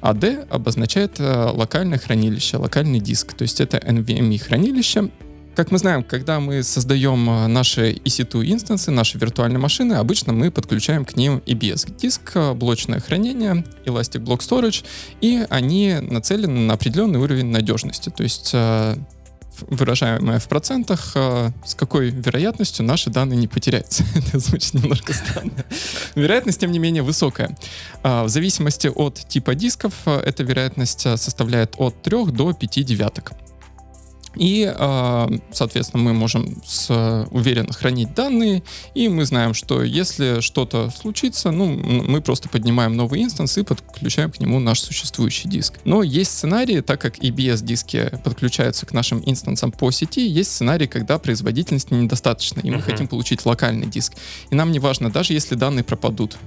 а 0.01 0.15
D 0.15 0.47
обозначает 0.49 1.19
э, 1.19 1.51
локальное 1.53 1.99
хранилище, 1.99 2.57
локальный 2.57 2.99
диск. 2.99 3.35
То 3.35 3.43
есть 3.43 3.61
это 3.61 3.77
NVMe 3.77 4.39
хранилище, 4.39 5.11
как 5.55 5.69
мы 5.69 5.77
знаем, 5.77 6.03
когда 6.03 6.39
мы 6.39 6.63
создаем 6.63 7.29
э, 7.29 7.45
наши 7.45 7.91
EC2 7.93 8.51
инстансы, 8.53 8.89
наши 8.89 9.19
виртуальные 9.19 9.59
машины, 9.59 9.93
обычно 9.93 10.33
мы 10.33 10.49
подключаем 10.49 11.05
к 11.05 11.15
ним 11.15 11.43
EBS 11.45 11.95
диск, 11.95 12.31
э, 12.33 12.53
блочное 12.53 12.99
хранение, 13.01 13.63
Elastic 13.85 14.23
Block 14.23 14.39
Storage, 14.39 14.83
и 15.21 15.45
они 15.51 15.97
нацелены 16.01 16.61
на 16.61 16.73
определенный 16.73 17.19
уровень 17.19 17.51
надежности. 17.51 18.09
То 18.09 18.23
есть 18.23 18.55
э, 19.61 19.65
выражаемое 19.69 20.39
в 20.39 20.47
процентах, 20.47 21.13
с 21.13 21.75
какой 21.75 22.09
вероятностью 22.09 22.85
наши 22.85 23.09
данные 23.09 23.37
не 23.37 23.47
потеряются. 23.47 24.03
Это 24.15 24.39
звучит 24.39 24.73
немножко 24.73 25.13
странно. 25.13 25.65
Вероятность, 26.15 26.59
тем 26.59 26.71
не 26.71 26.79
менее, 26.79 27.03
высокая. 27.03 27.55
В 28.03 28.27
зависимости 28.29 28.87
от 28.87 29.15
типа 29.27 29.55
дисков, 29.55 29.93
эта 30.05 30.43
вероятность 30.43 31.01
составляет 31.01 31.75
от 31.77 32.01
3 32.01 32.25
до 32.27 32.53
5 32.53 32.85
девяток. 32.85 33.33
И, 34.37 34.71
а, 34.73 35.29
соответственно, 35.51 36.03
мы 36.03 36.13
можем 36.13 36.61
с, 36.65 37.25
уверенно 37.31 37.73
хранить 37.73 38.13
данные, 38.13 38.63
и 38.93 39.09
мы 39.09 39.25
знаем, 39.25 39.53
что 39.53 39.83
если 39.83 40.41
что-то 40.41 40.89
случится, 40.89 41.51
ну, 41.51 41.67
мы 41.67 42.21
просто 42.21 42.49
поднимаем 42.49 42.95
новый 42.95 43.23
инстанс 43.23 43.57
и 43.57 43.63
подключаем 43.63 44.31
к 44.31 44.39
нему 44.39 44.59
наш 44.59 44.79
существующий 44.79 45.47
диск. 45.49 45.75
Но 45.83 46.03
есть 46.03 46.31
сценарии, 46.31 46.81
так 46.81 47.01
как 47.01 47.19
EBS-диски 47.19 48.19
подключаются 48.23 48.85
к 48.85 48.93
нашим 48.93 49.21
инстансам 49.25 49.71
по 49.71 49.91
сети, 49.91 50.27
есть 50.27 50.51
сценарии, 50.51 50.87
когда 50.87 51.19
производительность 51.19 51.91
недостаточна, 51.91 52.61
и 52.61 52.69
мы 52.69 52.77
uh-huh. 52.77 52.81
хотим 52.81 53.07
получить 53.07 53.45
локальный 53.45 53.87
диск. 53.87 54.13
И 54.49 54.55
нам 54.55 54.71
не 54.71 54.79
важно, 54.79 55.09
даже 55.11 55.33
если 55.33 55.55
данные 55.55 55.83
пропадут, 55.83 56.37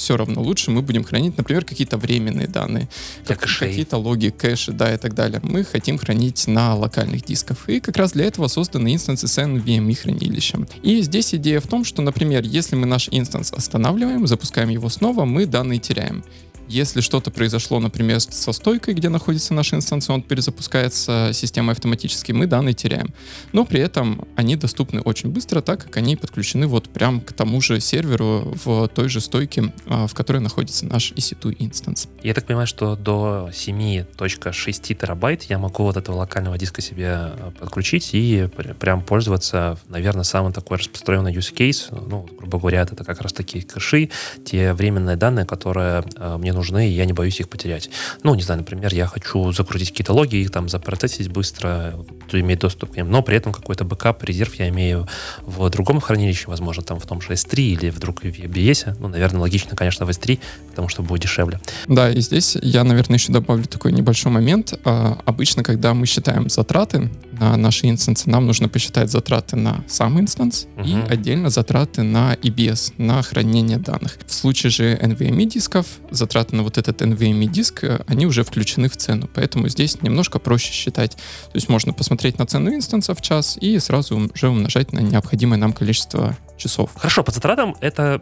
все 0.00 0.16
равно 0.16 0.42
лучше 0.42 0.70
мы 0.70 0.82
будем 0.82 1.04
хранить, 1.04 1.36
например, 1.36 1.64
какие-то 1.64 1.98
временные 1.98 2.48
данные, 2.48 2.88
как, 3.26 3.40
какие-то 3.40 3.98
логи, 3.98 4.30
кэши, 4.30 4.72
да, 4.72 4.92
и 4.94 4.96
так 4.96 5.14
далее. 5.14 5.40
Мы 5.42 5.64
хотим 5.64 5.98
хранить 5.98 6.46
на 6.46 6.74
локальных 6.74 7.24
дисках. 7.24 7.68
И 7.68 7.80
как 7.80 7.96
раз 7.96 8.12
для 8.12 8.24
этого 8.24 8.48
созданы 8.48 8.94
инстансы 8.94 9.28
с 9.28 9.38
NVMe 9.38 9.94
хранилищем. 9.94 10.66
И 10.82 11.02
здесь 11.02 11.34
идея 11.34 11.60
в 11.60 11.66
том, 11.66 11.84
что, 11.84 12.02
например, 12.02 12.44
если 12.44 12.76
мы 12.76 12.86
наш 12.86 13.08
инстанс 13.10 13.52
останавливаем, 13.52 14.26
запускаем 14.26 14.70
его 14.70 14.88
снова, 14.88 15.24
мы 15.24 15.46
данные 15.46 15.78
теряем. 15.78 16.24
Если 16.70 17.00
что-то 17.00 17.32
произошло, 17.32 17.80
например, 17.80 18.20
со 18.20 18.52
стойкой, 18.52 18.94
где 18.94 19.08
находится 19.08 19.52
наш 19.54 19.74
инстанс, 19.74 20.08
он 20.08 20.22
перезапускается 20.22 21.32
системой 21.32 21.72
автоматически, 21.72 22.30
мы 22.30 22.46
данные 22.46 22.74
теряем. 22.74 23.12
Но 23.52 23.64
при 23.64 23.80
этом 23.80 24.28
они 24.36 24.54
доступны 24.54 25.00
очень 25.00 25.30
быстро, 25.30 25.62
так 25.62 25.82
как 25.82 25.96
они 25.96 26.14
подключены 26.14 26.68
вот 26.68 26.88
прям 26.88 27.22
к 27.22 27.32
тому 27.32 27.60
же 27.60 27.80
серверу 27.80 28.54
в 28.64 28.86
той 28.86 29.08
же 29.08 29.20
стойке, 29.20 29.72
а, 29.86 30.06
в 30.06 30.14
которой 30.14 30.38
находится 30.38 30.86
наш 30.86 31.10
EC2 31.10 31.56
инстанс. 31.58 32.06
Я 32.22 32.34
так 32.34 32.46
понимаю, 32.46 32.68
что 32.68 32.94
до 32.94 33.50
7.6 33.52 34.94
терабайт 34.94 35.42
я 35.44 35.58
могу 35.58 35.82
вот 35.82 35.96
этого 35.96 36.18
локального 36.18 36.56
диска 36.56 36.80
себе 36.80 37.08
а, 37.08 37.52
подключить 37.58 38.10
и 38.12 38.48
прям 38.78 39.02
пользоваться, 39.02 39.76
наверное, 39.88 40.22
самый 40.22 40.52
такой 40.52 40.78
распространенный 40.78 41.34
use 41.34 41.52
case, 41.52 41.92
ну, 42.08 42.28
грубо 42.38 42.60
говоря, 42.60 42.82
это 42.82 43.02
как 43.02 43.20
раз 43.22 43.32
такие 43.32 43.64
кэши, 43.64 44.10
те 44.44 44.72
временные 44.72 45.16
данные, 45.16 45.46
которые 45.46 46.04
а, 46.14 46.38
мне 46.38 46.52
нужно 46.52 46.59
нужны, 46.60 46.88
и 46.88 46.92
я 46.92 47.04
не 47.04 47.12
боюсь 47.12 47.40
их 47.40 47.48
потерять. 47.48 47.90
Ну, 48.22 48.34
не 48.34 48.42
знаю, 48.42 48.60
например, 48.60 48.94
я 48.94 49.06
хочу 49.06 49.52
закрутить 49.52 49.90
какие-то 49.90 50.12
логи, 50.12 50.36
их 50.36 50.50
там 50.50 50.68
запроцессить 50.68 51.28
быстро, 51.28 51.94
иметь 52.32 52.60
доступ 52.60 52.92
к 52.92 52.96
ним, 52.96 53.10
но 53.10 53.22
при 53.22 53.36
этом 53.36 53.52
какой-то 53.52 53.84
бэкап, 53.84 54.22
резерв 54.24 54.54
я 54.54 54.68
имею 54.68 55.08
в 55.42 55.68
другом 55.70 56.00
хранилище, 56.00 56.44
возможно, 56.46 56.82
там 56.82 57.00
в 57.00 57.06
том 57.06 57.20
же 57.20 57.32
S3 57.32 57.60
или 57.60 57.90
вдруг 57.90 58.22
в 58.22 58.24
EBS. 58.24 58.96
Ну, 59.00 59.08
наверное, 59.08 59.40
логично, 59.40 59.76
конечно, 59.76 60.06
в 60.06 60.10
S3, 60.10 60.38
потому 60.68 60.88
что 60.88 61.02
будет 61.02 61.22
дешевле. 61.22 61.60
Да, 61.88 62.10
и 62.10 62.20
здесь 62.20 62.56
я, 62.62 62.84
наверное, 62.84 63.18
еще 63.18 63.32
добавлю 63.32 63.64
такой 63.64 63.92
небольшой 63.92 64.32
момент. 64.32 64.74
А, 64.84 65.18
обычно, 65.24 65.62
когда 65.62 65.94
мы 65.94 66.06
считаем 66.06 66.48
затраты 66.48 67.10
на 67.40 67.56
наши 67.56 67.88
инстансы, 67.88 68.28
нам 68.28 68.46
нужно 68.46 68.68
посчитать 68.68 69.10
затраты 69.10 69.56
на 69.56 69.82
сам 69.88 70.20
инстанс 70.20 70.66
угу. 70.76 70.86
и 70.86 70.94
отдельно 71.08 71.48
затраты 71.48 72.02
на 72.02 72.34
EBS, 72.34 72.92
на 72.98 73.22
хранение 73.22 73.78
данных. 73.78 74.18
В 74.26 74.32
случае 74.32 74.70
же 74.70 74.94
NVMe 74.94 75.46
дисков 75.46 75.86
затраты 76.10 76.54
на 76.54 76.62
вот 76.62 76.76
этот 76.76 77.00
NVMe 77.00 77.46
диск, 77.46 77.84
э, 77.84 78.00
они 78.06 78.26
уже 78.26 78.44
включены 78.44 78.90
в 78.90 78.96
цену. 78.96 79.28
Поэтому 79.34 79.68
здесь 79.68 80.02
немножко 80.02 80.38
проще 80.38 80.72
считать. 80.72 81.12
То 81.12 81.54
есть 81.54 81.70
можно 81.70 81.94
посмотреть 81.94 82.38
на 82.38 82.46
цену 82.46 82.74
инстанса 82.74 83.14
в 83.14 83.22
час 83.22 83.56
и 83.58 83.78
сразу 83.78 84.30
уже 84.34 84.48
умножать 84.48 84.92
на 84.92 85.00
необходимое 85.00 85.58
нам 85.58 85.72
количество 85.72 86.36
часов. 86.58 86.90
Хорошо, 86.94 87.24
по 87.24 87.32
затратам 87.32 87.74
это 87.80 88.20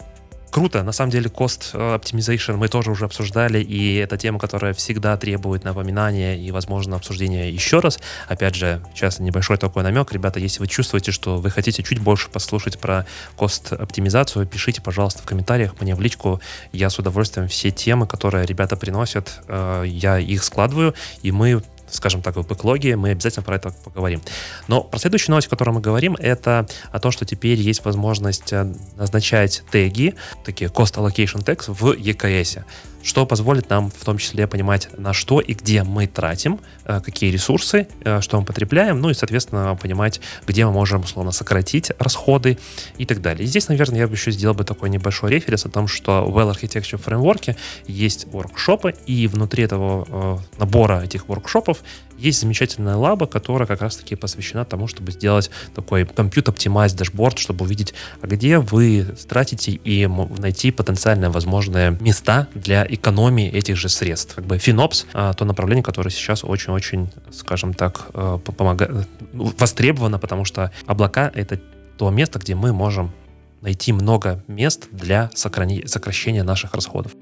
круто. 0.50 0.82
На 0.82 0.92
самом 0.92 1.10
деле, 1.10 1.28
cost 1.28 1.74
optimization 1.74 2.56
мы 2.56 2.68
тоже 2.68 2.90
уже 2.90 3.04
обсуждали, 3.04 3.60
и 3.60 3.96
это 3.96 4.16
тема, 4.16 4.38
которая 4.38 4.74
всегда 4.74 5.16
требует 5.16 5.64
напоминания 5.64 6.36
и, 6.38 6.50
возможно, 6.50 6.96
обсуждения 6.96 7.50
еще 7.50 7.80
раз. 7.80 7.98
Опять 8.26 8.54
же, 8.54 8.82
сейчас 8.94 9.18
небольшой 9.20 9.56
такой 9.56 9.82
намек. 9.82 10.12
Ребята, 10.12 10.40
если 10.40 10.60
вы 10.60 10.66
чувствуете, 10.66 11.12
что 11.12 11.38
вы 11.38 11.50
хотите 11.50 11.82
чуть 11.82 11.98
больше 11.98 12.28
послушать 12.30 12.78
про 12.78 13.06
cost 13.36 13.74
оптимизацию, 13.74 14.46
пишите, 14.46 14.80
пожалуйста, 14.80 15.22
в 15.22 15.26
комментариях 15.26 15.80
мне 15.80 15.94
в 15.94 16.00
личку. 16.00 16.40
Я 16.72 16.90
с 16.90 16.98
удовольствием 16.98 17.48
все 17.48 17.70
темы, 17.70 18.06
которые 18.06 18.46
ребята 18.46 18.76
приносят, 18.76 19.40
э, 19.48 19.84
я 19.86 20.18
их 20.18 20.44
складываю, 20.44 20.94
и 21.22 21.32
мы 21.32 21.62
скажем 21.90 22.23
так, 22.23 22.37
в 22.37 22.47
бэклоге, 22.47 22.97
мы 22.97 23.11
обязательно 23.11 23.42
про 23.42 23.57
это 23.57 23.71
поговорим. 23.85 24.23
Но 24.66 24.83
про 24.83 24.99
следующую 24.99 25.33
новость, 25.33 25.49
о 25.49 25.50
которой 25.50 25.71
мы 25.71 25.80
говорим, 25.80 26.16
это 26.18 26.66
о 26.92 27.00
том, 27.00 27.12
что 27.12 27.25
теперь 27.25 27.59
есть 27.59 27.85
возможность 27.85 28.52
э, 28.52 28.73
назначать 28.97 29.62
теги, 29.71 30.14
такие 30.45 30.71
cost 30.71 30.95
allocation 30.97 31.45
tags 31.45 31.64
в 31.73 31.92
EKS 31.92 32.64
что 33.02 33.26
позволит 33.26 33.70
нам 33.70 33.90
в 33.90 34.04
том 34.04 34.18
числе 34.18 34.46
понимать, 34.46 34.88
на 34.96 35.12
что 35.12 35.40
и 35.40 35.54
где 35.54 35.82
мы 35.82 36.06
тратим, 36.06 36.60
э, 36.84 37.00
какие 37.00 37.30
ресурсы, 37.30 37.88
э, 38.04 38.20
что 38.20 38.38
мы 38.40 38.44
потребляем, 38.44 39.00
ну 39.00 39.10
и, 39.10 39.14
соответственно, 39.14 39.76
понимать, 39.80 40.20
где 40.46 40.66
мы 40.66 40.72
можем, 40.72 41.02
условно, 41.02 41.32
сократить 41.32 41.92
расходы 41.98 42.58
и 42.96 43.04
так 43.04 43.20
далее. 43.20 43.44
И 43.44 43.46
здесь, 43.46 43.68
наверное, 43.68 44.00
я 44.00 44.08
бы 44.08 44.14
еще 44.14 44.30
сделал 44.30 44.54
бы 44.54 44.64
такой 44.64 44.90
небольшой 44.90 45.30
референс 45.30 45.66
о 45.66 45.70
том, 45.70 45.88
что 45.88 46.24
в 46.24 46.36
Well 46.36 46.52
Architecture 46.52 47.02
Framework 47.02 47.56
есть 47.86 48.26
воркшопы, 48.26 48.94
и 49.06 49.26
внутри 49.26 49.64
этого 49.64 50.06
э, 50.08 50.58
набора 50.58 51.02
этих 51.02 51.28
воркшопов 51.28 51.82
есть 52.18 52.40
замечательная 52.40 52.96
лаба, 52.96 53.26
которая 53.26 53.66
как 53.66 53.80
раз-таки 53.80 54.16
посвящена 54.16 54.64
тому, 54.64 54.88
чтобы 54.88 55.12
сделать 55.12 55.50
такой 55.74 56.04
компьютер 56.04 56.52
оптимайз 56.52 56.92
дашборд, 56.92 57.38
чтобы 57.38 57.64
увидеть, 57.64 57.94
а 58.20 58.26
где 58.26 58.58
вы 58.58 59.06
тратите 59.28 59.72
и 59.72 60.06
найти 60.06 60.70
потенциально 60.70 61.30
возможные 61.30 61.96
места 62.00 62.48
для 62.54 62.84
экономии 62.88 63.49
этих 63.49 63.76
же 63.76 63.88
средств. 63.88 64.35
Как 64.35 64.45
бы 64.45 64.57
FinOps 64.57 65.07
а, 65.12 65.33
то 65.33 65.45
направление, 65.45 65.83
которое 65.83 66.11
сейчас 66.11 66.45
очень-очень, 66.45 67.11
скажем 67.30 67.75
так, 67.75 68.09
э, 68.14 68.38
помогает, 68.57 69.09
востребовано, 69.33 70.18
потому 70.18 70.45
что 70.45 70.73
облака— 70.87 71.30
это 71.35 71.61
то 71.97 72.11
место, 72.11 72.38
где 72.38 72.54
мы 72.54 72.73
можем 72.73 73.12
найти 73.61 73.92
много 73.92 74.42
мест 74.47 74.88
для 74.92 75.30
сокращения 75.35 76.42
наших 76.42 76.75
расходов. 76.75 77.12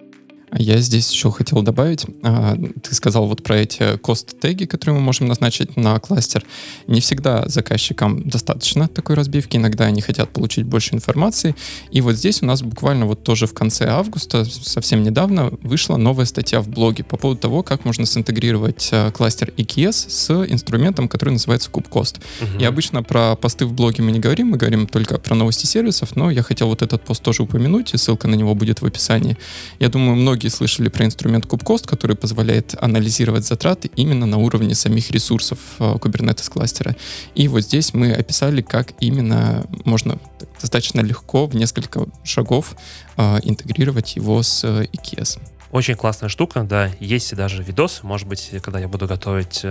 Я 0.53 0.79
здесь 0.79 1.11
еще 1.11 1.33
хотел 1.33 1.62
добавить, 1.62 2.07
а, 2.23 2.57
ты 2.83 2.95
сказал 2.95 3.26
вот 3.26 3.43
про 3.43 3.59
эти 3.59 3.97
кост-теги, 3.99 4.65
которые 4.65 4.97
мы 4.97 5.03
можем 5.03 5.26
назначить 5.26 5.76
на 5.76 5.99
кластер. 5.99 6.45
Не 6.87 7.00
всегда 7.00 7.49
заказчикам 7.49 8.29
достаточно 8.29 8.87
такой 8.87 9.17
разбивки, 9.17 9.57
иногда 9.57 9.87
они 9.87 10.00
хотят 10.00 10.31
получить 10.31 10.65
больше 10.65 10.95
информации. 10.95 11.57
И 11.91 12.00
вот 12.00 12.15
здесь 12.15 12.43
у 12.43 12.47
нас 12.47 12.62
буквально 12.62 13.07
вот 13.07 13.25
тоже 13.25 13.47
в 13.47 13.55
конце 13.55 13.88
августа, 13.88 14.45
совсем 14.45 15.03
недавно, 15.03 15.50
вышла 15.62 15.97
новая 15.97 16.26
статья 16.26 16.61
в 16.61 16.69
блоге 16.69 17.03
по 17.03 17.17
поводу 17.17 17.41
того, 17.41 17.62
как 17.62 17.85
можно 17.85 18.07
синтегрировать 18.07 18.88
а, 18.93 19.11
кластер 19.11 19.53
EKS 19.57 20.11
с 20.11 20.31
инструментом, 20.49 21.09
который 21.09 21.31
называется 21.31 21.71
KubeCost. 21.71 22.21
Угу. 22.41 22.61
И 22.61 22.65
обычно 22.65 23.03
про 23.03 23.35
посты 23.35 23.67
в 23.67 23.73
блоге 23.73 24.05
мы 24.05 24.12
не 24.12 24.21
говорим, 24.21 24.49
мы 24.49 24.59
говорим 24.59 24.87
только 24.87 25.19
про 25.19 25.35
новости 25.35 25.67
сервисов, 25.67 26.15
но 26.15 26.31
я 26.31 26.43
хотел 26.43 26.69
вот 26.69 26.83
этот 26.83 27.03
пост 27.03 27.23
тоже 27.23 27.43
упомянуть, 27.43 27.95
и 27.95 27.97
ссылка 27.97 28.29
на 28.29 28.37
него 28.37 28.55
будет 28.55 28.81
в 28.81 28.87
описании. 28.87 29.37
Я 29.81 29.88
думаю, 29.88 30.17
многие 30.17 30.36
многие 30.37 30.49
слышали 30.49 30.90
про 30.90 31.07
инструмент 31.07 31.47
KubeCost, 31.47 31.88
который 31.88 32.14
позволяет 32.14 32.75
анализировать 32.78 33.47
затраты 33.47 33.90
именно 33.97 34.26
на 34.26 34.37
уровне 34.37 34.75
самих 34.75 35.11
ресурсов 35.11 35.59
э, 35.78 35.95
Kubernetes 35.95 36.50
кластера. 36.50 36.95
И 37.35 37.49
вот 37.49 37.62
здесь 37.62 37.95
мы 37.95 38.12
описали, 38.12 38.61
как 38.61 38.93
именно 39.00 39.64
можно 39.87 40.19
достаточно 40.61 41.00
легко 41.00 41.47
в 41.47 41.57
несколько 41.57 42.05
шагов 42.23 42.76
э, 43.16 43.38
интегрировать 43.45 44.16
его 44.16 44.43
с 44.43 44.62
э, 44.62 44.88
EKS. 44.93 45.38
Очень 45.73 45.95
классная 45.95 46.28
штука, 46.28 46.64
да. 46.64 46.90
Есть 47.00 47.35
даже 47.35 47.62
видос, 47.62 48.02
может 48.02 48.28
быть, 48.28 48.50
когда 48.62 48.78
я 48.78 48.88
буду 48.88 49.07
готовить 49.07 49.64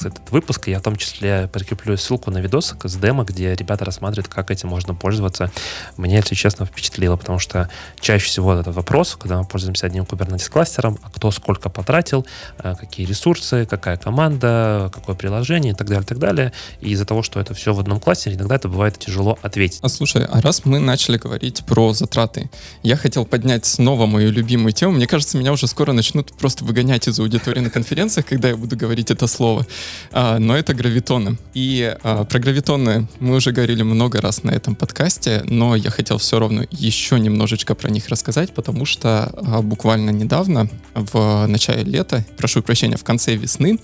этот 0.00 0.30
выпуск, 0.30 0.68
я 0.68 0.78
в 0.78 0.82
том 0.82 0.96
числе 0.96 1.48
прикреплю 1.52 1.96
ссылку 1.96 2.30
на 2.30 2.38
видос 2.38 2.74
с 2.82 2.96
демо, 2.96 3.24
где 3.24 3.54
ребята 3.54 3.84
рассматривают, 3.84 4.28
как 4.28 4.50
этим 4.50 4.68
можно 4.68 4.94
пользоваться. 4.94 5.50
Мне, 5.96 6.16
если 6.16 6.34
честно, 6.34 6.66
впечатлило, 6.66 7.16
потому 7.16 7.38
что 7.38 7.68
чаще 8.00 8.26
всего 8.26 8.54
это 8.54 8.72
вопрос, 8.72 9.16
когда 9.20 9.38
мы 9.38 9.44
пользуемся 9.44 9.86
одним 9.86 10.04
Kubernetes 10.04 10.50
кластером, 10.50 10.98
а 11.02 11.10
кто 11.10 11.30
сколько 11.30 11.68
потратил, 11.68 12.26
э, 12.58 12.74
какие 12.78 13.06
ресурсы, 13.06 13.66
какая 13.66 13.96
команда, 13.96 14.90
какое 14.92 15.14
приложение 15.14 15.72
и 15.72 15.76
так 15.76 15.88
далее, 15.88 16.04
и 16.04 16.06
так 16.06 16.18
далее. 16.18 16.52
И 16.80 16.90
из-за 16.90 17.04
того, 17.04 17.22
что 17.22 17.40
это 17.40 17.54
все 17.54 17.72
в 17.72 17.80
одном 17.80 18.00
кластере, 18.00 18.36
иногда 18.36 18.56
это 18.56 18.68
бывает 18.68 18.98
тяжело 18.98 19.38
ответить. 19.42 19.80
А 19.82 19.88
слушай, 19.88 20.24
а 20.24 20.40
раз 20.40 20.64
мы 20.64 20.78
начали 20.78 21.18
говорить 21.18 21.64
про 21.66 21.92
затраты, 21.92 22.50
я 22.82 22.96
хотел 22.96 23.24
поднять 23.24 23.66
снова 23.66 24.06
мою 24.06 24.30
любимую 24.30 24.72
тему. 24.72 24.94
Мне 24.94 25.06
кажется, 25.06 25.38
меня 25.38 25.52
уже 25.52 25.66
скоро 25.66 25.92
начнут 25.92 26.32
просто 26.32 26.64
выгонять 26.64 27.08
из 27.08 27.18
аудитории 27.18 27.60
на 27.60 27.70
конференциях, 27.70 28.26
когда 28.26 28.48
я 28.48 28.56
буду 28.56 28.76
говорить 28.76 29.10
это 29.10 29.26
слово. 29.26 29.66
А, 30.12 30.38
но 30.38 30.56
это 30.56 30.74
гравитоны. 30.74 31.38
И 31.54 31.96
а, 32.02 32.24
про 32.24 32.38
гравитоны 32.38 33.08
мы 33.20 33.36
уже 33.36 33.52
говорили 33.52 33.82
много 33.82 34.20
раз 34.20 34.42
на 34.42 34.50
этом 34.50 34.74
подкасте, 34.74 35.42
но 35.46 35.74
я 35.74 35.90
хотел 35.90 36.18
все 36.18 36.38
равно 36.38 36.64
еще 36.70 37.18
немножечко 37.18 37.74
про 37.74 37.90
них 37.90 38.08
рассказать, 38.08 38.52
потому 38.54 38.84
что 38.84 39.32
а, 39.34 39.62
буквально 39.62 40.10
недавно, 40.10 40.68
в 40.94 41.46
начале 41.46 41.84
лета, 41.84 42.24
прошу 42.36 42.62
прощения, 42.62 42.96
в 42.96 43.04
конце 43.04 43.34
весны, 43.34 43.78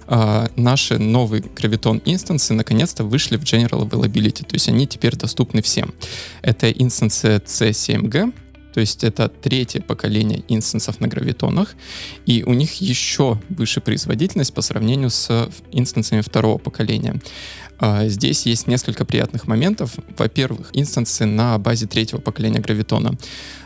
наши 0.56 0.98
новые 0.98 1.42
гравитон 1.56 2.02
инстансы 2.04 2.52
наконец-то 2.52 3.04
вышли 3.04 3.36
в 3.36 3.42
General 3.42 3.88
Availability, 3.88 4.44
то 4.44 4.54
есть 4.54 4.68
они 4.68 4.86
теперь 4.86 5.16
доступны 5.16 5.62
всем. 5.62 5.94
Это 6.42 6.70
инстансы 6.70 7.36
C7G, 7.44 8.32
То 8.72 8.80
есть 8.80 9.04
это 9.04 9.28
третье 9.28 9.80
поколение 9.80 10.42
инстансов 10.48 11.00
на 11.00 11.08
гравитонах, 11.08 11.74
и 12.26 12.42
у 12.44 12.52
них 12.52 12.74
еще 12.80 13.40
выше 13.48 13.80
производительность 13.80 14.54
по 14.54 14.62
сравнению 14.62 15.10
с 15.10 15.48
инстансами 15.72 16.20
второго 16.20 16.58
поколения. 16.58 17.20
А, 17.78 18.06
здесь 18.08 18.46
есть 18.46 18.66
несколько 18.66 19.04
приятных 19.04 19.46
моментов. 19.46 19.94
Во-первых, 20.16 20.70
инстансы 20.72 21.26
на 21.26 21.58
базе 21.58 21.86
третьего 21.86 22.20
поколения 22.20 22.60
гравитона 22.60 23.16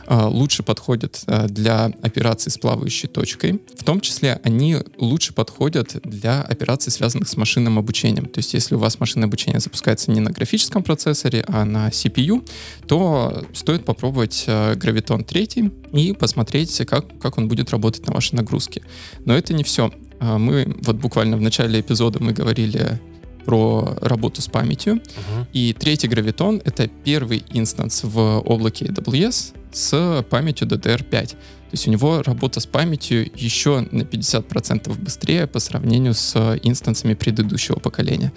а, 0.07 0.29
лучше 0.29 0.63
подходят 0.63 1.23
а, 1.27 1.49
для 1.49 1.87
операций 2.03 2.53
с 2.53 2.59
плавающей 2.59 3.09
точкой. 3.09 3.63
В 3.77 3.85
том 3.85 4.01
числе 4.01 4.41
они 4.45 4.77
лучше 4.99 5.33
подходят 5.33 5.97
для 6.05 6.43
операций, 6.43 6.93
связанных 6.93 7.29
с 7.29 7.37
машинным 7.37 7.79
обучением. 7.79 8.27
То 8.27 8.39
есть 8.39 8.53
если 8.55 8.75
у 8.75 8.79
вас 8.79 9.01
машинное 9.01 9.29
обучение 9.29 9.61
запускается 9.61 10.11
не 10.11 10.21
на 10.21 10.31
графическом 10.31 10.83
процессоре, 10.83 11.45
а 11.49 11.65
на 11.65 11.89
CPU, 11.89 12.47
то 12.87 13.45
стоит 13.55 13.85
попробовать 13.85 14.45
гравитон 14.47 15.25
3 15.25 15.73
и 15.93 16.13
посмотреть, 16.13 16.77
как, 16.87 17.19
как 17.19 17.39
он 17.39 17.49
будет 17.49 17.71
работать 17.71 18.07
на 18.07 18.13
вашей 18.13 18.35
нагрузке. 18.35 18.83
Но 19.25 19.35
это 19.35 19.55
не 19.55 19.65
все. 19.65 19.91
Мы 20.21 20.77
вот 20.83 20.97
буквально 20.97 21.37
в 21.37 21.41
начале 21.41 21.81
эпизода 21.81 22.23
мы 22.23 22.33
говорили 22.33 23.01
про 23.45 23.97
работу 24.01 24.43
с 24.43 24.49
памятью. 24.49 24.97
Uh-huh. 24.97 25.47
И 25.53 25.73
третий 25.73 26.09
гравитон— 26.09 26.61
это 26.65 26.89
первый 26.89 27.45
инстанс 27.51 28.05
в 28.05 28.41
облаке 28.41 28.87
AWS 28.87 29.55
с 29.73 30.25
памятью 30.29 30.69
DDR5. 30.69 31.27
То 31.29 31.37
есть 31.73 31.89
у 31.89 31.91
него 31.91 32.23
работа 32.23 32.61
с 32.61 32.67
памятью 32.67 33.31
еще 33.35 33.87
на 33.91 34.03
50% 34.03 34.93
быстрее 35.01 35.47
по 35.47 35.59
сравнению 35.59 36.13
с 36.15 36.59
инстансами 36.63 37.15
предыдущего 37.15 37.77
поколения. 37.77 38.33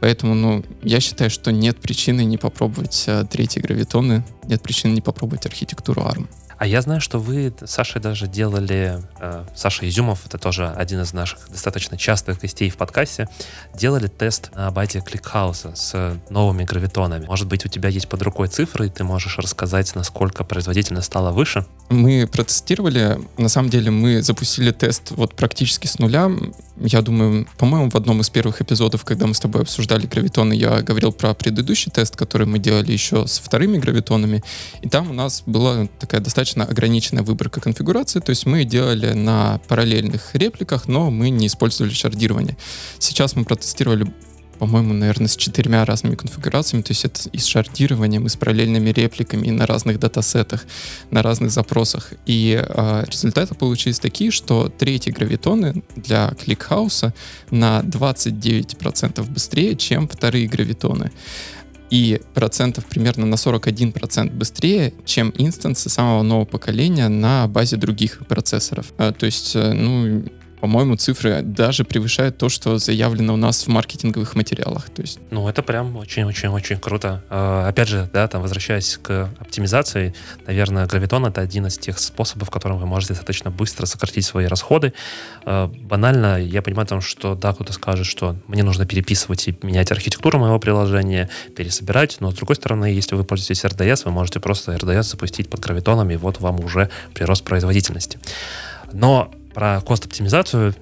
Поэтому, 0.00 0.34
ну, 0.34 0.64
я 0.82 1.00
считаю, 1.00 1.30
что 1.30 1.52
нет 1.52 1.78
причины 1.78 2.24
не 2.24 2.38
попробовать 2.38 3.04
э, 3.06 3.24
третьи 3.30 3.60
Graviton 3.60 4.11
ы, 4.11 4.24
нет 4.48 4.62
причины 4.62 4.92
не 4.92 5.00
попробовать 5.02 5.44
архитектуру 5.46 6.02
ARM. 6.02 6.26
А 6.60 6.66
я 6.66 6.82
знаю, 6.82 7.00
что 7.00 7.18
вы 7.18 7.54
с 7.64 7.70
Сашей 7.70 8.02
даже 8.02 8.26
делали, 8.26 9.02
э, 9.18 9.44
Саша 9.56 9.88
Изюмов, 9.88 10.26
это 10.26 10.36
тоже 10.36 10.68
один 10.68 11.00
из 11.00 11.14
наших 11.14 11.48
достаточно 11.48 11.96
частых 11.96 12.38
гостей 12.38 12.68
в 12.68 12.76
подкасте, 12.76 13.30
делали 13.72 14.08
тест 14.08 14.54
на 14.54 14.70
базе 14.70 15.00
ClickHouse 15.00 15.67
а 15.67 15.74
с 15.74 16.20
новыми 16.28 16.64
Graviton 16.64 17.04
ами. 17.04 17.24
Может 17.24 17.48
быть, 17.48 17.64
у 17.64 17.70
тебя 17.70 17.88
есть 17.88 18.10
под 18.10 18.20
рукой 18.20 18.48
цифры, 18.48 18.88
и 18.88 18.90
ты 18.90 19.04
можешь 19.04 19.38
рассказать, 19.38 19.94
насколько 19.94 20.44
производительность 20.44 21.06
стала 21.06 21.32
выше? 21.32 21.64
Мы 21.88 22.28
протестировали, 22.30 23.18
на 23.38 23.48
самом 23.48 23.70
деле 23.70 23.90
мы 23.90 24.20
запустили 24.20 24.70
тест 24.70 25.12
вот 25.12 25.34
практически 25.34 25.86
с 25.86 25.98
нуля. 25.98 26.30
Я 26.76 27.00
думаю, 27.00 27.48
по-моему, 27.56 27.88
в 27.88 27.94
одном 27.94 28.20
из 28.20 28.28
первых 28.28 28.60
эпизодов, 28.60 29.04
когда 29.04 29.26
мы 29.26 29.32
с 29.32 29.40
тобой 29.40 29.62
обсуждали 29.62 30.06
гравитоны, 30.06 30.52
я 30.52 30.82
говорил 30.82 31.12
про 31.12 31.32
предыдущий 31.32 31.90
тест, 31.90 32.16
который 32.16 32.46
мы 32.46 32.58
делали 32.58 32.92
еще 32.92 33.26
с 33.26 33.38
вторыми 33.38 33.78
гравитонами, 33.78 34.44
и 34.82 34.90
там 34.90 35.10
у 35.10 35.14
нас 35.14 35.42
была 35.46 35.88
такая 35.98 36.20
достаточно 36.20 36.49
достаточно 36.50 36.64
ограниченная 36.64 37.22
выборка 37.22 37.60
конфигурации, 37.60 38.20
то 38.20 38.30
есть 38.30 38.46
мы 38.46 38.64
делали 38.64 39.12
на 39.12 39.60
параллельных 39.68 40.34
репликах, 40.34 40.88
но 40.88 41.10
мы 41.10 41.30
не 41.30 41.46
использовали 41.46 41.92
шардирование. 41.92 42.56
Сейчас 42.98 43.36
мы 43.36 43.44
протестировали 43.44 44.06
по-моему, 44.58 44.92
наверное, 44.92 45.26
с 45.26 45.36
четырьмя 45.36 45.86
разными 45.86 46.16
конфигурациями, 46.16 46.82
то 46.82 46.90
есть 46.90 47.06
это 47.06 47.30
и 47.32 47.38
с 47.38 47.46
шардированием, 47.46 48.26
и 48.26 48.28
с 48.28 48.36
параллельными 48.36 48.90
репликами, 48.90 49.46
и 49.46 49.50
на 49.50 49.66
разных 49.66 49.98
датасетах, 49.98 50.66
на 51.10 51.22
разных 51.22 51.50
запросах. 51.50 52.12
И 52.26 52.62
э, 52.62 53.04
результаты 53.08 53.54
получились 53.54 53.98
такие, 53.98 54.30
что 54.30 54.68
третьи 54.68 55.12
Graviton 55.12 55.74
ы 55.74 55.82
для 55.96 56.28
ClickHouse 56.44 57.08
а 57.08 57.14
на 57.50 57.80
29% 57.80 59.22
быстрее, 59.30 59.76
чем 59.76 60.06
вторые 60.06 60.46
Graviton 60.46 61.03
ы 61.03 61.10
и 61.90 62.20
процентов 62.34 62.86
примерно 62.86 63.26
на 63.26 63.34
41% 63.34 64.30
быстрее, 64.32 64.94
чем 65.04 65.32
инстансы 65.36 65.88
самого 65.90 66.22
нового 66.22 66.44
поколения 66.44 67.08
на 67.08 67.46
базе 67.48 67.76
других 67.76 68.20
процессоров. 68.28 68.92
А, 68.96 69.12
то 69.12 69.26
есть, 69.26 69.56
э, 69.56 69.72
ну, 69.72 70.24
по-моему, 70.60 70.96
цифры 70.96 71.42
даже 71.42 71.84
превышают 71.84 72.36
то, 72.36 72.48
что 72.48 72.78
заявлено 72.78 73.34
у 73.34 73.36
нас 73.36 73.66
в 73.66 73.68
маркетинговых 73.68 74.34
материалах. 74.34 74.90
То 74.90 75.02
есть... 75.02 75.18
Ну, 75.30 75.48
это 75.48 75.62
прям 75.62 75.96
очень-очень-очень 75.96 76.78
круто. 76.78 77.24
Э, 77.30 77.66
опять 77.68 77.88
же, 77.88 78.10
да, 78.12 78.28
там, 78.28 78.42
возвращаясь 78.42 78.98
к 79.02 79.30
оптимизации, 79.38 80.14
наверное, 80.46 80.86
гравитон— 80.86 81.26
это 81.26 81.40
один 81.40 81.66
из 81.66 81.78
тех 81.78 81.98
способов, 81.98 82.50
которым 82.50 82.78
вы 82.78 82.86
можете 82.86 83.14
достаточно 83.14 83.50
быстро 83.50 83.86
сократить 83.86 84.26
свои 84.26 84.46
расходы. 84.46 84.92
Э, 85.46 85.66
банально, 85.66 86.40
я 86.42 86.60
понимаю, 86.60 86.86
там, 86.86 87.00
что, 87.00 87.34
да, 87.34 87.54
кто-то 87.54 87.72
скажет, 87.72 88.06
что 88.06 88.36
мне 88.46 88.62
нужно 88.62 88.84
переписывать 88.84 89.48
и 89.48 89.58
менять 89.62 89.90
архитектуру 89.92 90.38
моего 90.38 90.58
приложения, 90.58 91.30
пересобирать, 91.56 92.18
но, 92.20 92.30
с 92.30 92.34
другой 92.34 92.56
стороны, 92.56 92.86
если 92.86 93.14
вы 93.14 93.24
пользуетесь 93.24 93.64
RDS, 93.64 94.02
вы 94.04 94.10
можете 94.10 94.40
просто 94.40 94.74
RDS 94.74 95.04
запустить 95.04 95.48
под 95.48 95.60
гравитоном, 95.60 96.10
и 96.10 96.16
вот 96.16 96.40
вам 96.40 96.60
уже 96.60 96.90
прирост 97.14 97.44
производительности. 97.44 98.18
Но 98.92 99.30
про 99.52 99.80
кост-оптимизацию 99.80 100.74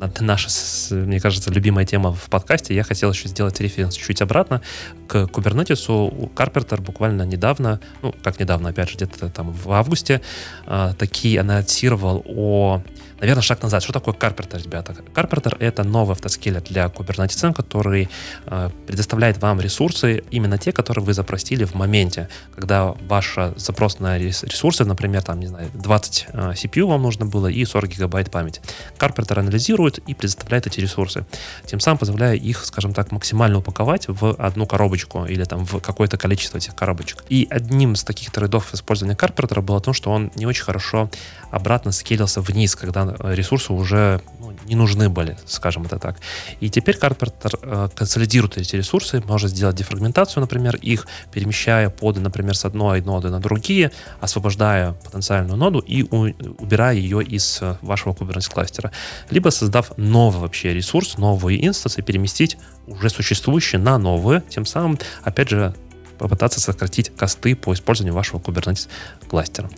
это 0.00 0.24
наша, 0.24 0.48
мне 0.94 1.20
кажется, 1.20 1.50
любимая 1.50 1.84
тема 1.84 2.12
в 2.12 2.30
подкасте. 2.30 2.74
Я 2.74 2.82
хотел 2.82 3.10
еще 3.12 3.28
сделать 3.28 3.60
референс 3.60 3.94
чуть 3.94 4.22
обратно 4.22 4.62
к 5.06 5.24
Kubernetes. 5.24 6.34
Карпентер 6.34 6.80
буквально 6.80 7.22
недавно, 7.22 7.80
ну, 8.02 8.14
как 8.22 8.40
недавно, 8.40 8.70
опять 8.70 8.90
же, 8.90 8.96
где-то 8.96 9.28
там 9.28 9.52
в 9.52 9.70
августе, 9.72 10.20
э, 10.66 10.94
такие 10.98 11.40
анонсировал 11.40 12.24
о 12.26 12.82
Наверное, 13.20 13.42
шаг 13.42 13.62
назад. 13.62 13.82
Что 13.82 13.92
такое 13.92 14.14
Carpenter, 14.14 14.62
ребята? 14.62 14.94
Carpenter— 15.14 15.56
это 15.60 15.84
новый 15.84 16.12
автоскейлер 16.12 16.62
для 16.62 16.86
Kubernetes, 16.86 17.52
который 17.52 18.08
э, 18.46 18.70
предоставляет 18.86 19.38
вам 19.42 19.60
ресурсы, 19.60 20.24
именно 20.30 20.56
те, 20.56 20.72
которые 20.72 21.04
вы 21.04 21.12
запросили 21.12 21.64
в 21.64 21.74
моменте, 21.74 22.28
когда 22.54 22.94
ваш 23.08 23.36
запрос 23.56 23.98
на 23.98 24.18
ресурсы, 24.18 24.84
например, 24.84 25.22
там, 25.22 25.38
не 25.38 25.48
знаю, 25.48 25.70
20 25.74 26.26
э, 26.32 26.52
CPU 26.52 26.86
вам 26.86 27.02
нужно 27.02 27.26
было 27.26 27.48
и 27.48 27.64
40 27.64 27.90
гигабайт 27.90 28.30
памяти. 28.30 28.62
Carpenter 28.98 29.38
анализирует 29.38 29.89
и 29.98 30.14
предоставляет 30.14 30.66
эти 30.66 30.80
ресурсы, 30.80 31.24
тем 31.66 31.80
самым 31.80 31.98
позволяя 31.98 32.34
их, 32.34 32.64
скажем 32.64 32.94
так, 32.94 33.12
максимально 33.12 33.58
упаковать 33.58 34.06
в 34.08 34.34
одну 34.34 34.66
коробочку 34.66 35.24
или 35.24 35.44
там 35.44 35.64
в 35.64 35.80
какое-то 35.80 36.16
количество 36.16 36.58
этих 36.58 36.74
коробочек. 36.74 37.24
И 37.28 37.46
одним 37.50 37.92
из 37.92 38.04
таких 38.04 38.30
трейдов 38.30 38.72
использования 38.74 39.16
Carpenter 39.16 39.60
было 39.60 39.80
то, 39.80 39.92
что 39.92 40.10
он 40.10 40.30
не 40.36 40.46
очень 40.46 40.64
хорошо 40.64 41.10
обратно 41.50 41.92
скейлился 41.92 42.40
вниз, 42.40 42.76
когда 42.76 43.14
ресурсы 43.20 43.72
уже 43.72 44.20
ну, 44.38 44.52
не 44.66 44.74
нужны 44.74 45.08
были, 45.08 45.36
скажем 45.46 45.84
это 45.84 45.98
так. 45.98 46.16
И 46.60 46.70
теперь 46.70 46.96
Carpenter 46.96 47.58
э, 47.62 47.88
консолидирует 47.94 48.56
эти 48.58 48.76
ресурсы, 48.76 49.22
может 49.26 49.50
сделать 49.50 49.76
дефрагментацию, 49.76 50.40
например, 50.40 50.76
их, 50.76 51.06
перемещая 51.32 51.90
поды, 51.90 52.20
например, 52.20 52.56
с 52.56 52.64
одной 52.64 53.00
ноды 53.02 53.30
на 53.30 53.40
другие, 53.40 53.90
освобождая 54.20 54.92
потенциальную 54.92 55.56
ноду 55.56 55.80
и 55.80 56.02
убирая 56.02 56.94
ее 56.94 57.22
из 57.22 57.58
э, 57.60 57.76
вашего 57.82 58.12
Kubernetes 58.12 58.52
кластера. 58.52 58.92
Либо 59.30 59.50
создав 59.50 59.79
новый 59.96 60.40
вообще 60.40 60.72
ресурс, 60.74 61.18
новые 61.18 61.66
инстансы, 61.66 62.02
переместить 62.02 62.56
уже 62.86 63.10
существующие 63.10 63.80
на 63.80 63.98
новые, 63.98 64.42
тем 64.48 64.66
самым, 64.66 64.98
опять 65.22 65.48
же, 65.50 65.74
попытаться 66.18 66.60
сократить 66.60 67.10
косты 67.16 67.56
по 67.56 67.72
использованию 67.72 68.14
вашего 68.14 68.38
Kubernetes 68.38 68.88
кластера. 69.28 69.70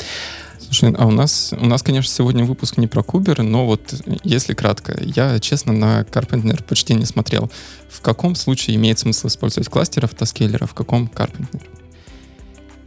Слушай, 0.59 0.95
а 0.99 1.07
у 1.07 1.11
нас, 1.11 1.53
у 1.53 1.67
нас, 1.67 1.83
конечно, 1.83 2.11
сегодня 2.11 2.45
выпуск 2.45 2.79
не 2.79 2.87
про 2.87 3.03
Кубер, 3.03 3.43
но 3.43 3.67
вот 3.67 3.95
если 4.25 4.55
кратко, 4.55 4.99
я, 5.01 5.39
честно, 5.39 5.73
на 5.73 6.01
Carpenter 6.03 6.63
почти 6.65 6.95
не 6.95 7.05
смотрел. 7.05 7.51
В 7.91 8.01
каком 8.01 8.35
случае 8.35 8.77
имеет 8.77 8.99
смысл 8.99 9.29
использовать 9.29 9.69
кластер 9.69 10.05
автоскейлера, 10.05 10.67
в 10.67 10.75
каком 10.75 11.11
Carpenter? 11.15 11.61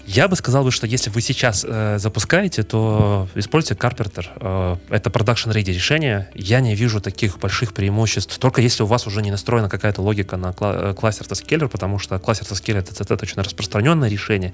Я 0.05 0.27
бы 0.27 0.35
сказал, 0.35 0.63
бы, 0.63 0.71
что 0.71 0.85
если 0.85 1.09
вы 1.09 1.21
сейчас 1.21 1.65
э, 1.67 1.97
запускаете, 1.97 2.63
то 2.63 3.27
используйте 3.33 3.79
Carpenter. 3.79 4.25
Э, 4.35 4.77
это 4.89 5.09
production 5.09 5.51
ready 5.51 5.73
решение. 5.73 6.29
Я 6.35 6.59
не 6.59 6.75
вижу 6.75 7.01
таких 7.01 7.39
больших 7.39 7.73
преимуществ, 7.73 8.37
только 8.37 8.61
если 8.61 8.83
у 8.83 8.85
вас 8.85 9.07
уже 9.07 9.21
не 9.21 9.31
настроена 9.31 9.67
какая-то 9.67 10.01
логика 10.01 10.37
на 10.37 10.47
кла- 10.51 10.91
э, 10.91 10.93
кластер 10.93 11.25
скейлер, 11.33 11.69
потому 11.69 11.97
что 11.97 12.19
кластер 12.19 12.45
скейлер 12.55 12.81
это 12.81 12.95
достаточно 12.95 13.43
распространенное 13.43 14.07
решение. 14.07 14.53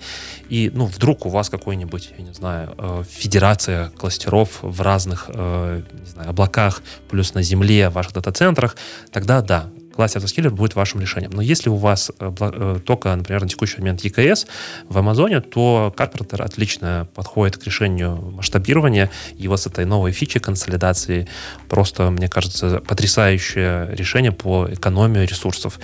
И 0.50 0.72
ну, 0.74 0.86
вдруг 0.86 1.26
у 1.26 1.30
вас 1.30 1.50
какой-нибудь, 1.50 2.12
я 2.18 2.24
не 2.24 2.34
знаю, 2.34 2.74
э, 2.78 3.04
федерация 3.10 3.90
кластеров 3.90 4.60
в 4.62 4.82
разных 4.82 5.26
э, 5.28 5.82
не 5.92 6.10
знаю, 6.10 6.30
облаках, 6.30 6.82
плюс 7.10 7.34
на 7.34 7.42
земле, 7.44 7.90
в 7.90 7.94
ваших 7.94 8.14
дата-центрах, 8.14 8.78
тогда 9.12 9.42
да, 9.42 9.70
кластер 9.96 10.28
скиллер 10.28 10.52
будет 10.52 10.76
вашим 10.76 11.02
решением. 11.02 11.32
Но 11.34 11.42
если 11.42 11.70
у 11.70 11.76
вас 11.76 12.12
э, 12.20 12.32
э, 12.40 12.80
только, 12.86 13.16
например, 13.16 13.42
на 13.42 13.50
текущий 13.50 13.80
момент 13.80 14.04
EKS 14.04 14.48
в 14.90 14.98
Амазоне, 14.98 15.42
то 15.42 15.94
Carpenter 15.96 16.42
отлично 16.44 17.08
подходит 17.14 17.58
к 17.58 17.64
решению 17.64 18.16
масштабирования. 18.16 19.10
И 19.38 19.48
вот 19.48 19.62
с 19.62 19.68
этой 19.68 19.86
новой 19.86 20.12
фичи 20.12 20.40
консолидации 20.40 21.28
просто, 21.70 22.10
мне 22.10 22.28
кажется, 22.28 22.82
потрясающее 22.88 23.94
решение 23.96 24.32
по 24.32 24.68
экономии 24.72 25.26
ресурсов. 25.26 25.80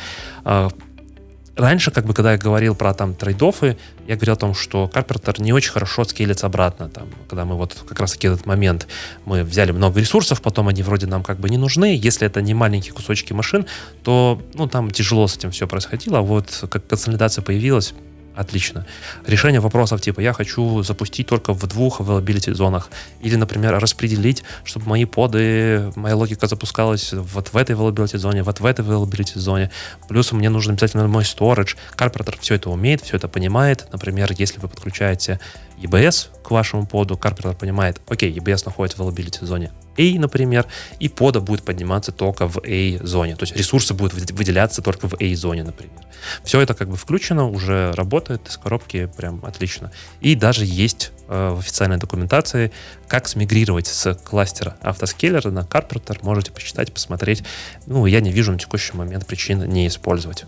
Раньше, 1.57 1.89
как 1.89 2.05
бы, 2.05 2.13
когда 2.13 2.33
я 2.33 2.37
говорил 2.37 2.75
про 2.75 2.93
там 2.93 3.15
трейдофы, 3.15 3.77
я 4.07 4.15
говорил 4.15 4.33
о 4.33 4.37
том, 4.37 4.53
что 4.53 4.89
Carpenter 4.93 5.41
не 5.41 5.53
очень 5.53 5.71
хорошо 5.71 6.03
скейлится 6.03 6.45
обратно. 6.45 6.87
Там, 6.89 7.07
когда 7.27 7.45
мы 7.45 7.55
вот 7.55 7.75
как 7.87 7.99
раз 7.99 8.11
таки 8.11 8.27
этот 8.27 8.45
момент, 8.45 8.87
мы 9.25 9.43
взяли 9.43 9.71
много 9.71 9.99
ресурсов, 9.99 10.41
потом 10.41 10.67
они 10.67 10.83
вроде 10.83 11.07
нам 11.07 11.23
как 11.23 11.39
бы 11.39 11.49
не 11.49 11.57
нужны. 11.57 11.99
Если 11.99 12.27
это 12.27 12.41
не 12.43 12.53
маленькие 12.53 12.93
кусочки 12.93 13.33
машин, 13.33 13.65
то 14.03 14.39
ну, 14.53 14.67
там 14.67 14.91
тяжело 14.91 15.27
с 15.27 15.35
этим 15.35 15.49
все 15.49 15.67
происходило. 15.67 16.19
А 16.19 16.21
вот 16.21 16.65
как 16.69 16.85
консолидация 16.85 17.41
появилась, 17.41 17.93
Отлично. 18.37 18.85
Решение 19.25 19.59
вопросов 19.59 19.99
типа 19.99 20.19
я 20.19 20.31
хочу 20.31 20.83
запустить 20.83 21.25
только 21.25 21.53
в 21.53 21.65
двух 21.65 22.01
availability 22.01 22.53
зонах. 22.53 22.91
Или, 23.19 23.35
например, 23.35 23.79
распределить, 23.79 24.43
чтобы 24.63 24.87
мои 24.87 25.05
поды, 25.05 25.91
моя 25.95 26.15
логика 26.15 26.45
запускалась 26.45 27.13
вот 27.13 27.47
в 27.47 27.57
этой 27.57 27.75
availability 27.75 28.19
зоне, 28.19 28.43
вот 28.43 28.59
в 28.59 28.65
этой 28.67 28.85
availability 28.85 29.39
зоне. 29.39 29.71
Плюс 30.07 30.31
мне 30.33 30.49
нужен 30.49 30.73
обязательно 30.73 31.07
мой 31.07 31.23
storage. 31.23 31.77
Карпентер 31.95 32.37
все 32.39 32.53
это 32.53 32.69
умеет, 32.69 33.01
все 33.01 33.17
это 33.17 33.27
понимает. 33.27 33.87
Например, 33.91 34.31
если 34.37 34.59
вы 34.59 34.67
подключаете 34.67 35.39
EBS 35.81 36.29
к 36.43 36.51
вашему 36.51 36.85
поду, 36.85 37.17
Карпентер 37.17 37.55
понимает, 37.55 38.01
окей, 38.07 38.31
EBS 38.31 38.63
находится 38.65 39.01
в 39.01 39.07
availability 39.07 39.45
зоне 39.45 39.71
A, 39.97 40.19
например, 40.19 40.65
и 40.99 41.09
пода 41.09 41.39
будет 41.39 41.63
подниматься 41.63 42.11
только 42.11 42.47
в 42.47 42.59
A-зоне. 42.59 43.35
То 43.35 43.43
есть 43.43 43.55
ресурсы 43.55 43.93
будут 43.93 44.13
выделяться 44.31 44.81
только 44.81 45.09
в 45.09 45.15
A-зоне, 45.19 45.63
например. 45.63 45.97
Все 46.43 46.61
это 46.61 46.73
как 46.73 46.89
бы 46.89 46.97
включено, 46.97 47.47
уже 47.47 47.91
работает 47.93 48.47
из 48.47 48.57
коробки 48.57 49.09
прям 49.17 49.43
отлично. 49.43 49.91
И 50.21 50.35
даже 50.35 50.65
есть 50.65 51.11
э, 51.27 51.49
в 51.55 51.59
официальной 51.59 51.97
документации, 51.97 52.71
как 53.07 53.27
смигрировать 53.27 53.87
с 53.87 54.13
кластера 54.15 54.77
автоскейлера 54.81 55.49
на 55.51 55.61
Carpenter. 55.61 56.17
Можете 56.21 56.51
почитать, 56.51 56.93
посмотреть. 56.93 57.43
Ну, 57.85 58.05
я 58.05 58.21
не 58.21 58.31
вижу 58.31 58.51
на 58.51 58.59
текущий 58.59 58.95
момент 58.95 59.25
причин 59.25 59.67
не 59.67 59.87
использовать. 59.87 60.45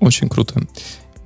Очень 0.00 0.28
круто. 0.28 0.62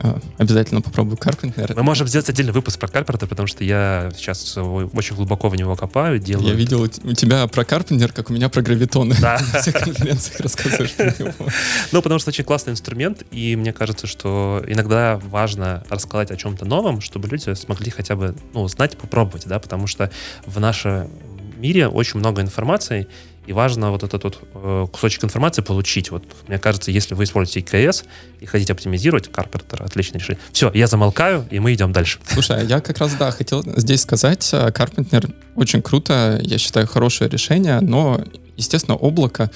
А, 0.03 0.19
обязательно 0.39 0.81
попробую 0.81 1.17
Карпентер. 1.17 1.75
Мы 1.77 1.83
можем 1.85 2.09
сделать 2.09 2.29
отдельный 2.29 2.53
выпуск 2.53 2.79
про 2.79 2.89
Карпентер, 2.89 3.29
потому 3.29 3.47
что 3.47 3.63
я 3.63 4.11
сейчас 4.17 4.57
очень 4.57 5.15
глубоко 5.15 5.49
в 5.49 5.55
него 5.55 5.77
копаю, 5.77 6.19
делаю. 6.19 6.49
Я 6.49 6.55
видел 6.55 6.83
у 6.83 6.89
тебя 6.89 7.47
про 7.47 7.65
Карпентер, 7.65 8.13
как 8.13 8.31
у 8.31 8.33
меня 8.33 8.49
про 8.49 8.63
гравитоны. 8.63 9.15
Да. 9.21 9.39
На 9.53 9.61
всех 9.61 9.75
конференциях 9.75 10.41
рассказываешь 10.41 10.93
про 10.93 11.15
него. 11.19 11.33
Ну, 11.93 12.03
потому 12.03 12.19
что 12.19 12.31
очень 12.31 12.45
классный 12.45 12.73
инструмент, 12.73 13.23
и 13.31 13.55
мне 13.55 13.73
кажется, 13.73 14.07
что 14.07 14.63
иногда 14.67 15.21
важно 15.25 15.85
рассказать 15.89 16.31
о 16.31 16.37
чем-то 16.37 16.65
новом, 16.65 17.01
чтобы 17.01 17.29
люди 17.29 17.55
смогли 17.55 17.91
хотя 17.91 18.17
бы, 18.17 18.35
ну, 18.55 18.67
знать, 18.69 18.97
попробовать, 18.97 19.47
да, 19.47 19.59
потому 19.59 19.87
что 19.87 20.11
в 20.47 20.59
нашем 20.59 21.11
мире 21.57 21.89
очень 21.89 22.19
много 22.19 22.43
информации, 22.43 23.09
и 23.47 23.53
важно 23.53 23.91
вот 23.91 24.03
этот 24.03 24.25
вот 24.25 24.39
э, 24.55 24.87
кусочек 24.93 25.25
информации 25.25 25.63
получить. 25.63 26.11
Вот, 26.11 26.25
мне 26.49 26.59
кажется, 26.59 26.91
если 26.91 27.15
вы 27.15 27.25
используете 27.25 27.61
ИКС 27.61 28.05
и 28.41 28.47
хотите 28.47 28.73
оптимизировать, 28.73 29.29
Carpenter 29.29 29.83
отличное 29.85 30.21
решение. 30.21 30.41
Все, 30.53 30.71
я 30.75 30.87
замолкаю, 30.87 31.47
и 31.51 31.59
мы 31.59 31.75
идем 31.75 31.93
дальше. 31.93 32.19
Слушай, 32.27 32.61
а 32.61 32.63
я 32.63 32.81
как 32.81 32.99
раз, 32.99 33.15
да, 33.15 33.31
хотел 33.31 33.63
здесь 33.77 34.03
сказать, 34.03 34.49
э, 34.53 34.69
Carpenter 34.69 35.35
очень 35.57 35.83
круто, 35.83 36.39
я 36.43 36.59
считаю, 36.59 36.87
хорошее 36.87 37.29
решение, 37.29 37.81
но, 37.81 38.23
естественно, 38.57 38.97
облако 38.97 39.51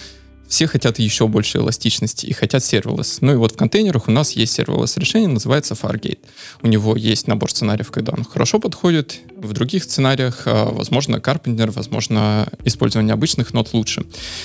все 0.48 0.66
хотят 0.66 0.98
еще 0.98 1.26
больше 1.26 1.58
эластичности 1.58 2.26
и 2.26 2.32
хотят 2.32 2.62
serverless. 2.62 3.18
Ну 3.20 3.32
и 3.32 3.36
вот 3.36 3.52
в 3.52 3.56
контейнерах 3.56 4.08
у 4.08 4.10
нас 4.10 4.32
есть 4.32 4.58
serverless 4.58 4.98
решение, 4.98 5.28
называется 5.28 5.74
Fargate. 5.74 6.18
У 6.62 6.68
него 6.68 6.96
есть 6.96 7.26
набор 7.26 7.50
сценариев, 7.50 7.90
когда 7.90 8.12
он 8.12 8.24
хорошо 8.24 8.58
подходит. 8.58 9.20
В 9.36 9.52
других 9.52 9.84
сценариях, 9.84 10.42
а, 10.46 10.70
возможно, 10.70 11.16
Carpenter, 11.16 11.70
возможно, 11.70 12.48
использование 12.64 13.12
обычных 13.12 13.52
нот 13.52 13.72
лучше. 13.72 14.04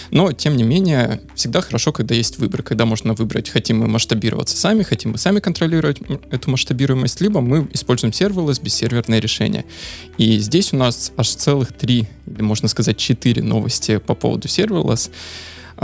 Но, 0.10 0.32
тем 0.32 0.58
не 0.58 0.64
менее, 0.64 1.22
всегда 1.36 1.62
хорошо, 1.62 1.92
когда 1.92 2.16
есть 2.16 2.40
выбор, 2.40 2.64
когда 2.64 2.86
можно 2.86 3.14
выбрать, 3.14 3.50
хотим 3.50 3.80
мы 3.80 3.88
масштабироваться 3.88 4.58
сами, 4.58 4.84
хотим 4.84 5.12
мы 5.12 5.18
сами 5.18 5.40
контролировать 5.40 6.00
эту 6.32 6.52
масштабируемость, 6.52 7.22
либо 7.22 7.42
мы 7.42 7.68
используем 7.74 8.12
serverless, 8.12 8.62
бессерверное 8.62 9.20
решение. 9.20 9.66
И 10.18 10.40
здесь 10.40 10.74
у 10.74 10.78
нас 10.78 11.12
аж 11.16 11.30
целых 11.30 11.74
три, 11.74 12.08
можно 12.26 12.68
сказать 12.68 12.98
четыре 12.98 13.44
новости 13.44 13.98
по 13.98 14.16
поводу 14.16 14.48
serverless. 14.48 15.10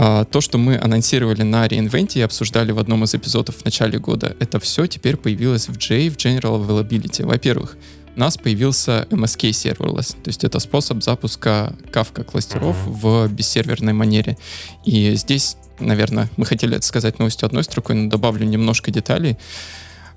А, 0.00 0.24
то, 0.24 0.40
что 0.40 0.58
мы 0.58 0.78
анонсировали 0.78 1.42
на 1.42 1.66
реинвенте 1.66 2.20
и 2.20 2.22
обсуждали 2.22 2.70
в 2.70 2.78
одном 2.78 3.02
из 3.02 3.16
эпизодов 3.16 3.56
в 3.56 3.64
начале 3.64 3.98
года, 3.98 4.36
это 4.38 4.60
все 4.60 4.86
теперь 4.86 5.16
появилось 5.16 5.68
в 5.68 5.76
J, 5.76 6.08
в 6.08 6.16
General 6.16 6.64
Availability. 6.64 7.26
Во-первых, 7.26 7.76
у 8.14 8.20
нас 8.20 8.38
появился 8.38 9.08
MSK 9.10 9.50
Serverless, 9.50 10.12
то 10.22 10.28
есть 10.28 10.44
это 10.44 10.60
способ 10.60 11.02
запуска 11.02 11.74
Kafka 11.92 12.22
кластеров 12.22 12.76
uh-huh. 12.86 13.26
в 13.26 13.32
бессерверной 13.32 13.92
манере. 13.92 14.38
И 14.84 15.14
здесь, 15.16 15.56
наверное, 15.80 16.30
мы 16.36 16.46
хотели 16.46 16.76
это 16.76 16.86
сказать 16.86 17.18
новостью 17.18 17.46
одной 17.46 17.64
строкой, 17.64 17.96
но 17.96 18.08
добавлю 18.08 18.46
немножко 18.46 18.92
деталей. 18.92 19.36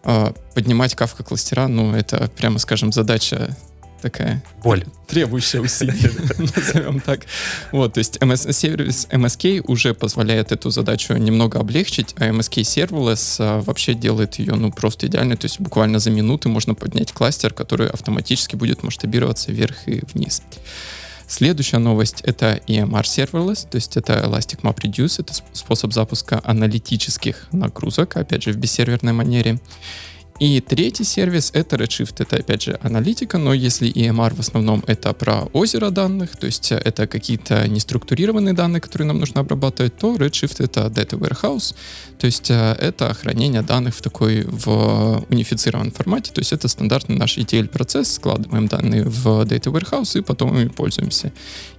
А, 0.03 0.31
поднимать 0.53 0.93
Kafka 0.93 1.23
кластера, 1.23 1.67
ну, 1.67 1.95
это, 1.95 2.29
прямо 2.37 2.59
скажем, 2.59 2.91
задача 2.91 3.57
такая 4.01 4.43
боль, 4.63 4.85
требующая 5.07 5.61
усилий, 5.61 6.11
назовем 6.55 6.99
так. 6.99 7.21
Вот, 7.71 7.93
то 7.93 7.99
есть 7.99 8.17
MS, 8.17 8.51
сервис 8.51 9.07
MSK 9.11 9.63
уже 9.67 9.93
позволяет 9.93 10.51
эту 10.51 10.69
задачу 10.69 11.13
немного 11.13 11.59
облегчить, 11.59 12.15
а 12.17 12.29
MSK 12.29 12.61
Serverless 12.61 13.37
а, 13.39 13.61
вообще 13.61 13.93
делает 13.93 14.35
ее 14.35 14.55
ну 14.55 14.71
просто 14.71 15.07
идеально, 15.07 15.37
то 15.37 15.45
есть 15.45 15.59
буквально 15.59 15.99
за 15.99 16.11
минуты 16.11 16.49
можно 16.49 16.75
поднять 16.75 17.11
кластер, 17.11 17.53
который 17.53 17.87
автоматически 17.87 18.55
будет 18.55 18.83
масштабироваться 18.83 19.51
вверх 19.51 19.87
и 19.87 20.01
вниз. 20.13 20.41
Следующая 21.31 21.77
новость— 21.77 22.19
это 22.25 22.59
EMR 22.67 23.03
Serverless, 23.03 23.65
то 23.69 23.77
есть 23.77 23.95
это 23.95 24.15
Elastic 24.15 24.63
Map 24.63 24.77
Reduce, 24.81 25.21
это 25.21 25.33
способ 25.53 25.93
запуска 25.93 26.41
аналитических 26.43 27.47
нагрузок, 27.53 28.17
опять 28.17 28.43
же, 28.43 28.51
в 28.51 28.57
бессерверной 28.57 29.13
манере. 29.13 29.57
И 30.41 30.59
третий 30.59 31.03
сервис— 31.03 31.51
это 31.53 31.75
Redshift. 31.75 32.15
Это, 32.17 32.37
опять 32.37 32.63
же, 32.63 32.79
аналитика, 32.81 33.37
но 33.37 33.53
если 33.53 33.93
EMR 33.93 34.33
в 34.33 34.39
основном 34.39 34.83
это 34.87 35.13
про 35.13 35.43
озеро 35.53 35.91
данных, 35.91 36.35
то 36.35 36.47
есть 36.47 36.71
это 36.71 37.05
какие-то 37.05 37.67
неструктурированные 37.67 38.55
данные, 38.55 38.81
которые 38.81 39.07
нам 39.07 39.19
нужно 39.19 39.41
обрабатывать, 39.41 39.95
то 39.97 40.15
Redshift— 40.15 40.55
это 40.63 40.87
Data 40.87 41.19
Warehouse, 41.19 41.75
то 42.17 42.25
есть 42.25 42.49
э, 42.49 42.75
это 42.79 43.13
хранение 43.13 43.61
данных 43.61 43.93
в 43.93 44.01
такой, 44.01 44.43
в 44.47 45.23
унифицированном 45.29 45.91
формате, 45.91 46.31
то 46.33 46.41
есть 46.41 46.53
это 46.53 46.67
стандартный 46.67 47.17
наш 47.17 47.37
ETL-процесс, 47.37 48.13
складываем 48.13 48.67
данные 48.67 49.03
в 49.03 49.43
Data 49.43 49.71
Warehouse 49.71 50.17
и 50.17 50.23
потом 50.23 50.57
ими 50.57 50.69
пользуемся. 50.69 51.31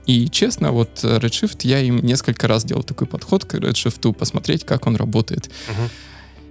И 0.06 0.28
честно, 0.28 0.70
вот 0.70 1.02
Redshift, 1.02 1.62
я 1.64 1.80
им 1.80 1.98
несколько 1.98 2.46
раз 2.46 2.64
делал 2.64 2.84
такой 2.84 3.08
подход 3.08 3.44
к 3.44 3.54
Redshift, 3.56 4.12
посмотреть, 4.12 4.64
как 4.64 4.86
он 4.86 4.94
работает. 4.94 5.50
Uh-huh. 5.68 5.90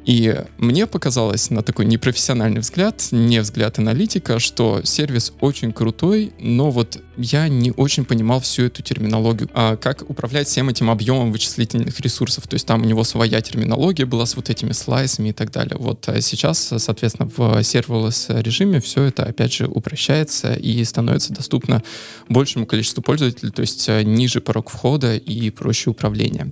И 0.05 0.35
мне 0.57 0.87
показалось 0.87 1.49
на 1.51 1.61
такой 1.61 1.85
непрофессиональный 1.85 2.61
взгляд, 2.61 3.07
не 3.11 3.39
взгляд 3.39 3.77
аналитика, 3.77 4.39
что 4.39 4.81
сервис 4.83 5.31
очень 5.41 5.71
крутой, 5.71 6.33
но 6.39 6.71
вот 6.71 7.01
я 7.17 7.47
не 7.47 7.71
очень 7.71 8.03
понимал 8.03 8.39
всю 8.39 8.63
эту 8.63 8.81
терминологию. 8.81 9.49
А 9.53 9.75
как 9.75 10.09
управлять 10.09 10.47
всем 10.47 10.69
этим 10.69 10.89
объемом 10.89 11.31
вычислительных 11.31 11.99
ресурсов? 11.99 12.47
То 12.47 12.55
есть 12.55 12.65
там 12.65 12.81
у 12.81 12.85
него 12.85 13.03
своя 13.03 13.41
терминология 13.41 14.05
была 14.05 14.25
с 14.25 14.35
вот 14.35 14.49
этими 14.49 14.71
слайсами 14.71 15.29
и 15.29 15.33
так 15.33 15.51
далее. 15.51 15.77
Вот 15.77 16.09
а 16.09 16.19
сейчас, 16.21 16.73
соответственно, 16.77 17.29
в 17.29 17.39
serverless 17.59 18.41
режиме 18.41 18.81
все 18.81 19.03
это, 19.03 19.23
опять 19.23 19.53
же, 19.53 19.67
упрощается 19.67 20.53
и 20.53 20.83
становится 20.83 21.33
доступно 21.33 21.83
большему 22.27 22.65
количеству 22.65 23.03
пользователей, 23.03 23.51
то 23.51 23.61
есть 23.61 23.87
э, 23.87 24.03
ниже 24.03 24.41
порог 24.41 24.69
входа 24.69 25.15
и 25.15 25.49
проще 25.51 25.89
управление. 25.89 26.51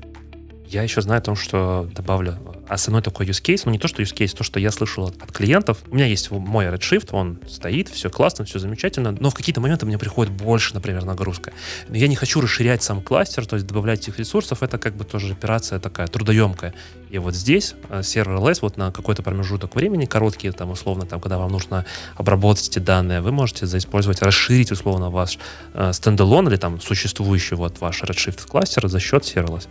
Я 0.70 0.84
еще 0.84 1.02
знаю 1.02 1.18
о 1.18 1.22
том, 1.22 1.36
что 1.36 1.90
добавлю 1.96 2.38
основной 2.68 3.02
такой 3.02 3.26
use 3.26 3.42
case, 3.42 3.64
ну 3.66 3.72
не 3.72 3.80
то, 3.80 3.88
что 3.88 4.04
use 4.04 4.14
case, 4.14 4.38
то, 4.38 4.44
что 4.44 4.60
я 4.60 4.70
слышал 4.70 5.06
от, 5.06 5.20
от 5.20 5.32
клиентов. 5.32 5.80
У 5.90 5.96
меня 5.96 6.06
есть 6.06 6.30
мой 6.30 6.66
Redshift, 6.68 7.10
он 7.12 7.40
стоит, 7.48 7.90
все 7.90 8.12
классно, 8.12 8.46
все 8.46 8.60
замечательно, 8.60 9.12
но 9.20 9.32
в 9.32 9.34
какие-то 9.34 9.62
моменты 9.62 9.88
мне 9.88 9.98
приходит 9.98 10.32
больше, 10.32 10.76
например, 10.76 11.06
нагрузка. 11.06 11.54
Я 11.90 12.08
не 12.08 12.16
хочу 12.16 12.40
расширять 12.40 12.84
сам 12.84 13.02
кластер, 13.02 13.48
то 13.48 13.56
есть 13.56 13.66
добавлять 13.66 14.02
этих 14.02 14.20
ресурсов, 14.20 14.62
это 14.62 14.78
как 14.78 14.96
бы 14.96 15.06
тоже 15.06 15.34
операция 15.34 15.80
такая 15.80 16.06
трудоемкая. 16.06 16.76
И 17.10 17.18
вот 17.18 17.34
здесь 17.34 17.74
э, 17.90 18.04
сервер 18.04 18.36
LS 18.36 18.60
вот 18.62 18.78
на 18.78 18.92
какой-то 18.92 19.24
промежуток 19.24 19.74
времени, 19.74 20.06
короткий, 20.06 20.52
там, 20.52 20.70
условно, 20.70 21.08
там, 21.08 21.20
когда 21.20 21.40
вам 21.40 21.52
нужно 21.52 21.84
обработать 22.16 22.70
эти 22.70 22.78
данные, 22.78 23.22
вы 23.22 23.32
можете 23.32 23.66
заиспользовать, 23.66 24.22
расширить, 24.22 24.72
условно, 24.72 25.10
ваш 25.10 25.40
э, 25.74 25.94
стендалон 25.94 26.48
или 26.48 26.58
там 26.58 26.80
существующий 26.80 27.56
вот 27.56 27.82
ваш 27.82 28.04
Redshift 28.04 28.48
кластер 28.48 28.88
за 28.88 29.00
счет 29.00 29.24
серверлess. 29.24 29.68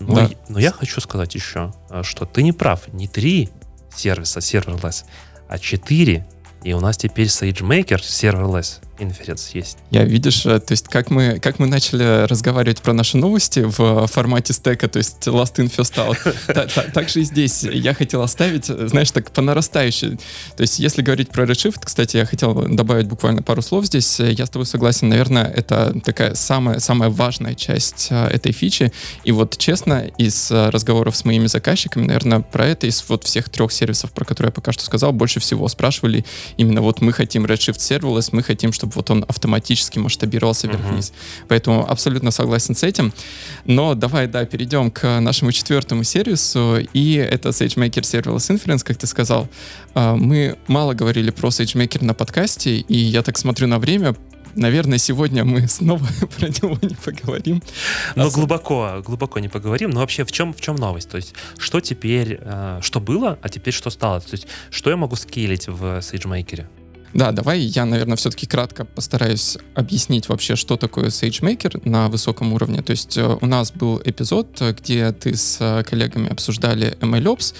Но, 0.00 0.14
да. 0.14 0.30
но 0.48 0.58
я 0.58 0.72
хочу 0.72 1.00
сказать 1.00 1.34
еще, 1.34 1.72
э, 1.90 2.02
что 2.02 2.26
ты 2.26 2.42
не 2.42 2.52
прав. 2.52 2.92
Не 2.92 3.08
три 3.08 3.50
сервиса 3.94 4.40
serverless, 4.40 5.04
а 5.48 5.58
четыре. 5.58 6.26
И 6.62 6.72
у 6.72 6.80
нас 6.80 6.96
теперь 6.96 7.26
SageMaker 7.26 7.98
serverless 7.98 8.80
Inference 8.98 9.50
есть. 9.52 9.78
Я, 9.90 10.04
видишь, 10.04 10.46
э, 10.46 10.60
то 10.60 10.72
есть 10.72 10.88
как 10.88 11.10
мы, 11.10 11.38
как 11.40 11.58
мы 11.58 11.66
начали 11.66 12.26
разговаривать 12.26 12.82
про 12.82 12.92
наши 12.92 13.16
новости 13.16 13.60
в 13.60 14.06
формате 14.06 14.52
стека, 14.52 14.88
то 14.88 14.98
есть 14.98 15.26
last 15.26 15.56
in, 15.56 15.70
first 15.74 15.94
out, 15.96 16.92
так 16.92 17.08
же 17.08 17.20
и 17.20 17.24
здесь 17.24 17.62
я 17.62 17.94
хотел 17.94 18.22
оставить, 18.22 18.66
знаешь, 18.66 19.10
так 19.10 19.30
по 19.30 19.42
нарастающей. 19.42 20.18
То 20.56 20.62
есть 20.62 20.78
если 20.78 21.02
говорить 21.02 21.30
про 21.30 21.44
Redshift, 21.44 21.80
кстати, 21.84 22.16
я 22.16 22.26
хотел 22.26 22.54
добавить 22.54 23.06
буквально 23.06 23.42
пару 23.42 23.62
слов 23.62 23.86
здесь. 23.86 24.18
Я 24.20 24.46
с 24.46 24.50
тобой 24.50 24.66
согласен, 24.66 25.08
наверное, 25.08 25.44
это 25.44 25.98
такая 26.04 26.34
самая, 26.34 26.78
самая 26.80 27.10
важная 27.10 27.54
часть 27.54 28.08
э, 28.10 28.26
этой 28.28 28.52
фичи. 28.52 28.92
И 29.24 29.32
вот 29.32 29.56
честно, 29.56 30.06
из 30.18 30.50
э, 30.50 30.70
разговоров 30.70 31.16
с 31.16 31.24
моими 31.24 31.46
заказчиками, 31.46 32.06
наверное, 32.06 32.40
про 32.40 32.66
это 32.66 32.86
из 32.86 33.04
вот 33.08 33.24
всех 33.24 33.48
трех 33.48 33.72
сервисов, 33.72 34.12
про 34.12 34.24
которые 34.24 34.48
я 34.48 34.52
пока 34.52 34.72
что 34.72 34.84
сказал, 34.84 35.12
больше 35.12 35.40
всего 35.40 35.68
спрашивали 35.68 36.24
именно 36.56 36.82
вот 36.82 37.00
мы 37.00 37.12
хотим 37.12 37.46
Redshift 37.46 37.78
Serverless, 37.78 38.30
мы 38.32 38.42
хотим, 38.42 38.72
чтобы 38.72 38.85
чтобы 38.86 38.92
вот 38.94 39.10
он 39.10 39.24
автоматически 39.28 39.98
масштабировался 39.98 40.68
вверх-вниз. 40.68 41.10
Uh-huh. 41.10 41.44
Поэтому 41.48 41.90
абсолютно 41.90 42.30
согласен 42.30 42.74
с 42.74 42.82
этим. 42.82 43.12
Но 43.64 43.94
давай, 43.94 44.26
да, 44.26 44.44
перейдем 44.44 44.90
к 44.90 45.20
нашему 45.20 45.52
четвертому 45.52 46.04
сервису, 46.04 46.78
и 46.94 47.14
это 47.14 47.48
SageMaker 47.50 48.02
Serverless 48.02 48.50
Inference, 48.50 48.84
как 48.84 48.96
ты 48.96 49.06
сказал. 49.06 49.48
А, 49.94 50.14
мы 50.14 50.56
мало 50.68 50.94
говорили 50.94 51.30
про 51.30 51.48
SageMaker 51.48 52.04
на 52.04 52.14
подкасте, 52.14 52.76
и 52.76 52.96
я 52.96 53.22
так 53.22 53.38
смотрю 53.38 53.66
на 53.66 53.78
время, 53.78 54.14
наверное, 54.54 54.98
сегодня 54.98 55.44
мы 55.44 55.68
снова 55.68 56.06
про 56.38 56.48
него 56.48 56.78
не 56.82 56.94
поговорим. 56.94 57.62
Но 58.16 58.30
глубоко, 58.30 59.02
глубоко 59.04 59.40
не 59.40 59.48
поговорим. 59.48 59.90
Но 59.90 60.00
вообще 60.00 60.24
в 60.24 60.32
чем, 60.32 60.52
в 60.52 60.60
чем 60.60 60.76
новость? 60.76 61.10
То 61.10 61.16
есть 61.16 61.34
что 61.58 61.80
теперь, 61.80 62.38
э, 62.40 62.80
что 62.82 63.00
было, 63.00 63.38
а 63.42 63.48
теперь 63.48 63.74
что 63.74 63.90
стало? 63.90 64.20
То 64.20 64.32
есть 64.34 64.46
что 64.70 64.90
я 64.90 64.96
могу 64.96 65.16
скейлить 65.16 65.68
в 65.68 65.98
SageMaker? 65.98 66.66
Да, 67.16 67.32
давай 67.32 67.60
я, 67.60 67.86
наверное, 67.86 68.16
все-таки 68.16 68.46
кратко 68.46 68.84
постараюсь 68.84 69.56
объяснить 69.74 70.28
вообще, 70.28 70.54
что 70.54 70.76
такое 70.76 71.06
SageMaker 71.06 71.88
на 71.88 72.08
высоком 72.08 72.52
уровне. 72.52 72.82
То 72.82 72.90
есть 72.90 73.16
э, 73.16 73.38
у 73.40 73.46
нас 73.46 73.72
был 73.72 74.02
эпизод, 74.04 74.60
где 74.78 75.12
ты 75.12 75.34
с 75.34 75.56
э, 75.58 75.82
коллегами 75.84 76.28
обсуждали 76.28 76.94
MLOps, 77.00 77.54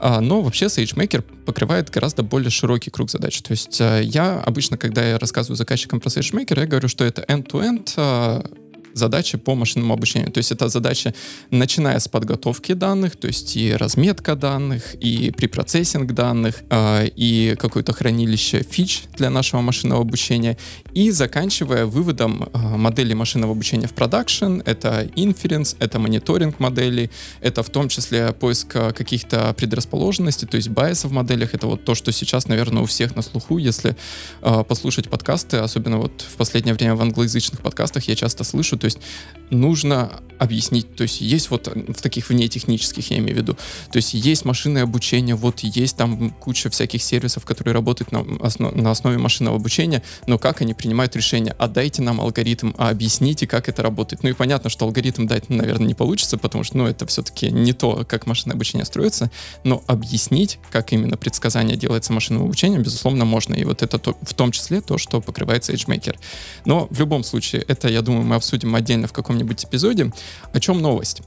uh-huh. 0.00 0.20
но 0.20 0.40
вообще 0.40 0.66
SageMaker 0.66 1.20
покрывает 1.44 1.90
гораздо 1.90 2.22
более 2.22 2.48
широкий 2.48 2.90
круг 2.90 3.10
задач. 3.10 3.42
То 3.42 3.50
есть 3.50 3.78
э, 3.78 4.00
я 4.04 4.40
обычно, 4.40 4.78
когда 4.78 5.06
я 5.06 5.18
рассказываю 5.18 5.56
заказчикам 5.56 6.00
про 6.00 6.08
SageMaker, 6.08 6.58
я 6.58 6.66
говорю, 6.66 6.88
что 6.88 7.04
это 7.04 7.20
end-to-end 7.28 8.63
задачи 8.94 9.38
по 9.38 9.54
машинному 9.54 9.94
обучению. 9.94 10.30
То 10.32 10.38
есть 10.38 10.52
это 10.52 10.68
задача, 10.68 11.14
начиная 11.50 11.98
с 11.98 12.08
подготовки 12.08 12.72
данных, 12.72 13.16
то 13.16 13.26
есть 13.26 13.56
и 13.56 13.72
разметка 13.72 14.36
данных, 14.36 14.94
и 14.94 15.30
препроцессинг 15.30 16.12
данных, 16.12 16.62
э, 16.70 17.08
и 17.16 17.56
какое-то 17.58 17.92
хранилище 17.92 18.62
фич 18.62 19.02
для 19.16 19.30
нашего 19.30 19.60
машинного 19.60 20.00
обучения, 20.00 20.56
и 20.94 21.10
заканчивая 21.10 21.86
выводом 21.86 22.48
э, 22.52 22.58
модели 22.58 23.14
машинного 23.14 23.52
обучения 23.52 23.88
в 23.88 23.92
продакшн. 23.92 24.60
Это 24.64 25.04
inference, 25.16 25.76
это 25.80 25.98
мониторинг 25.98 26.60
моделей, 26.60 27.10
это 27.40 27.62
в 27.62 27.70
том 27.70 27.88
числе 27.88 28.32
поиск 28.32 28.68
каких-то 28.68 29.52
предрасположенностей, 29.54 30.46
то 30.46 30.56
есть 30.56 30.68
байса 30.68 31.08
в 31.08 31.12
моделях. 31.12 31.54
Это 31.54 31.66
вот 31.66 31.84
то, 31.84 31.94
что 31.94 32.12
сейчас, 32.12 32.46
наверное, 32.48 32.82
у 32.82 32.86
всех 32.86 33.16
на 33.16 33.22
слуху, 33.22 33.58
если 33.58 33.96
э, 34.42 34.64
послушать 34.66 35.08
подкасты, 35.08 35.58
особенно 35.58 35.98
вот 35.98 36.22
в 36.22 36.36
последнее 36.36 36.74
время 36.74 36.94
в 36.94 37.02
англоязычных 37.02 37.60
подкастах 37.60 38.04
я 38.04 38.14
часто 38.14 38.44
слышу, 38.44 38.78
то 38.78 38.84
есть 38.84 38.98
нужно 39.60 40.20
объяснить, 40.38 40.94
то 40.96 41.02
есть 41.02 41.20
есть 41.20 41.50
вот 41.50 41.68
в 41.68 42.00
таких 42.02 42.28
вне 42.28 42.48
технических, 42.48 43.10
я 43.10 43.18
имею 43.18 43.36
в 43.36 43.38
виду, 43.38 43.54
то 43.54 43.96
есть 43.96 44.14
есть 44.14 44.44
машинное 44.44 44.82
обучение, 44.82 45.34
вот 45.34 45.60
есть 45.60 45.96
там 45.96 46.30
куча 46.30 46.70
всяких 46.70 47.02
сервисов, 47.02 47.44
которые 47.44 47.74
работают 47.74 48.12
на, 48.12 48.24
основ, 48.40 48.74
на 48.74 48.90
основе 48.90 49.18
машинного 49.18 49.56
обучения, 49.56 50.02
но 50.26 50.38
как 50.38 50.60
они 50.60 50.74
принимают 50.74 51.16
решения? 51.16 51.54
Отдайте 51.58 52.02
нам 52.02 52.20
алгоритм, 52.20 52.72
а 52.78 52.90
объясните, 52.90 53.46
как 53.46 53.68
это 53.68 53.82
работает. 53.82 54.22
Ну 54.22 54.30
и 54.30 54.32
понятно, 54.32 54.70
что 54.70 54.84
алгоритм 54.84 55.26
дать, 55.26 55.48
наверное, 55.50 55.86
не 55.86 55.94
получится, 55.94 56.36
потому 56.36 56.64
что, 56.64 56.78
ну, 56.78 56.86
это 56.86 57.06
все-таки 57.06 57.50
не 57.50 57.72
то, 57.72 58.04
как 58.08 58.26
машинное 58.26 58.54
обучение 58.54 58.84
строится, 58.84 59.30
но 59.62 59.82
объяснить, 59.86 60.58
как 60.70 60.92
именно 60.92 61.16
предсказание 61.16 61.76
делается 61.76 62.12
машинным 62.12 62.44
обучением, 62.44 62.82
безусловно, 62.82 63.24
можно. 63.24 63.54
И 63.54 63.64
вот 63.64 63.82
это 63.82 63.98
то, 63.98 64.16
в 64.22 64.34
том 64.34 64.52
числе 64.52 64.80
то, 64.80 64.98
что 64.98 65.20
покрывается 65.20 65.72
SageMaker. 65.72 66.16
Но 66.64 66.88
в 66.90 66.98
любом 66.98 67.24
случае, 67.24 67.62
это, 67.62 67.88
я 67.88 68.02
думаю, 68.02 68.24
мы 68.24 68.36
обсудим 68.36 68.74
отдельно 68.74 69.06
в 69.06 69.12
каком-нибудь 69.12 69.43
эпизоде. 69.52 70.12
О 70.52 70.60
чем 70.60 70.80
новость? 70.80 71.22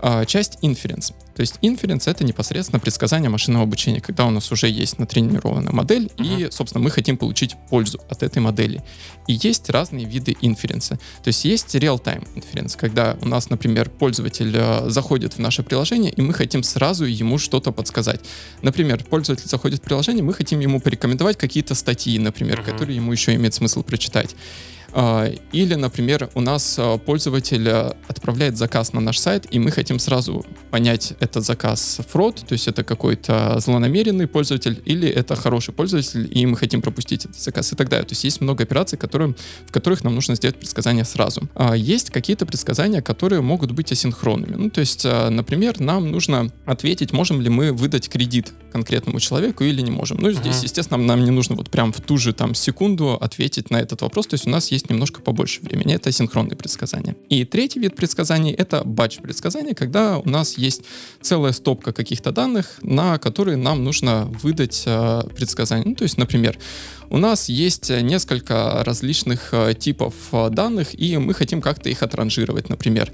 А, 0.00 0.24
часть 0.24 0.58
inference. 0.62 1.12
То 1.34 1.40
есть 1.40 1.56
inference— 1.62 2.04
это 2.10 2.24
непосредственно 2.24 2.78
предсказание 2.78 3.30
машинного 3.30 3.64
обучения, 3.64 4.00
когда 4.00 4.26
у 4.26 4.30
нас 4.30 4.50
уже 4.52 4.68
есть 4.68 4.98
натренированная 4.98 5.72
модель, 5.72 6.10
uh-huh. 6.16 6.48
и, 6.48 6.50
собственно, 6.50 6.82
мы 6.82 6.90
хотим 6.90 7.16
получить 7.16 7.56
пользу 7.68 8.00
от 8.08 8.22
этой 8.22 8.38
модели. 8.38 8.82
И 9.26 9.38
есть 9.42 9.68
разные 9.70 10.04
виды 10.04 10.36
инференса. 10.40 10.96
То 11.22 11.28
есть 11.28 11.44
есть 11.44 11.74
real-time 11.74 12.26
inference, 12.36 12.76
когда 12.76 13.16
у 13.20 13.26
нас, 13.26 13.50
например, 13.50 13.90
пользователь 13.90 14.52
э, 14.54 14.88
заходит 14.88 15.34
в 15.34 15.38
наше 15.38 15.62
приложение, 15.62 16.12
и 16.12 16.22
мы 16.22 16.32
хотим 16.32 16.62
сразу 16.62 17.04
ему 17.04 17.38
что-то 17.38 17.72
подсказать. 17.72 18.20
Например, 18.62 19.02
пользователь 19.02 19.48
заходит 19.48 19.80
в 19.80 19.82
приложение, 19.82 20.22
мы 20.22 20.34
хотим 20.34 20.60
ему 20.60 20.80
порекомендовать 20.80 21.36
какие-то 21.36 21.74
статьи, 21.74 22.18
например, 22.18 22.60
uh-huh. 22.60 22.70
которые 22.70 22.96
ему 22.96 23.10
еще 23.10 23.34
имеет 23.34 23.54
смысл 23.54 23.82
прочитать. 23.82 24.36
А, 24.92 25.30
или, 25.52 25.74
например, 25.74 26.30
у 26.34 26.40
нас 26.40 26.76
а, 26.78 26.98
пользователь 26.98 27.68
а, 27.68 27.96
отправляет 28.08 28.56
заказ 28.56 28.92
на 28.92 29.00
наш 29.00 29.18
сайт, 29.18 29.46
и 29.50 29.58
мы 29.58 29.70
хотим 29.70 29.98
сразу 29.98 30.44
понять, 30.70 31.14
этот 31.20 31.44
заказ 31.44 32.00
фрод, 32.08 32.44
то 32.46 32.52
есть 32.52 32.68
это 32.68 32.84
какой-то 32.84 33.58
злонамеренный 33.60 34.26
пользователь, 34.26 34.80
или 34.84 35.08
это 35.08 35.36
хороший 35.36 35.74
пользователь, 35.74 36.28
и 36.30 36.46
мы 36.46 36.56
хотим 36.56 36.80
пропустить 36.80 37.26
этот 37.26 37.40
заказ 37.40 37.72
и 37.72 37.76
так 37.76 37.88
далее. 37.88 38.06
То 38.06 38.12
есть 38.12 38.24
есть 38.24 38.40
много 38.40 38.64
операций, 38.64 38.98
которые, 38.98 39.34
в 39.66 39.72
которых 39.72 40.04
нам 40.04 40.14
нужно 40.14 40.34
сделать 40.34 40.56
предсказания 40.56 41.04
сразу. 41.04 41.48
Есть 41.74 42.10
какие-то 42.10 42.46
предсказания, 42.46 43.02
которые 43.02 43.42
могут 43.42 43.72
быть 43.72 43.92
асинхронными. 43.92 44.54
Ну, 44.54 44.70
то 44.70 44.80
есть, 44.80 45.04
например, 45.04 45.80
нам 45.80 46.10
нужно 46.10 46.50
ответить, 46.66 47.12
можем 47.12 47.40
ли 47.40 47.48
мы 47.48 47.72
выдать 47.72 48.08
кредит 48.08 48.52
конкретному 48.72 49.20
человеку 49.20 49.64
или 49.64 49.80
не 49.80 49.90
можем. 49.90 50.18
Ну, 50.18 50.30
здесь, 50.32 50.62
естественно, 50.62 51.02
нам 51.02 51.24
не 51.24 51.30
нужно 51.30 51.56
вот 51.56 51.70
прям 51.70 51.92
в 51.92 52.00
ту 52.00 52.18
же 52.18 52.32
там 52.32 52.54
секунду 52.54 53.14
ответить 53.14 53.70
на 53.70 53.76
этот 53.76 54.02
вопрос. 54.02 54.26
То 54.26 54.34
есть 54.34 54.46
у 54.46 54.50
нас 54.50 54.70
есть 54.70 54.77
есть 54.78 54.90
немножко 54.90 55.20
побольше 55.20 55.60
времени. 55.60 55.94
Это 55.94 56.12
синхронные 56.12 56.56
предсказания. 56.56 57.16
И 57.28 57.44
третий 57.44 57.80
вид 57.80 57.96
предсказаний— 57.96 58.52
это 58.58 58.82
батч 58.84 59.18
предсказания, 59.18 59.74
когда 59.74 60.18
у 60.18 60.28
нас 60.28 60.56
есть 60.56 60.82
целая 61.20 61.52
стопка 61.52 61.92
каких-то 61.92 62.32
данных, 62.32 62.78
на 62.82 63.18
которые 63.18 63.56
нам 63.56 63.84
нужно 63.84 64.24
выдать 64.42 64.84
э, 64.86 65.22
предсказания. 65.34 65.84
Ну, 65.84 65.94
то 65.94 66.04
есть, 66.04 66.16
например, 66.18 66.58
у 67.10 67.16
нас 67.16 67.48
есть 67.48 67.90
несколько 67.90 68.82
различных 68.84 69.48
э, 69.52 69.74
типов 69.74 70.14
э, 70.32 70.50
данных, 70.50 70.98
и 70.98 71.16
мы 71.16 71.34
хотим 71.34 71.62
как-то 71.62 71.88
их 71.88 72.02
отранжировать, 72.02 72.68
например. 72.68 73.10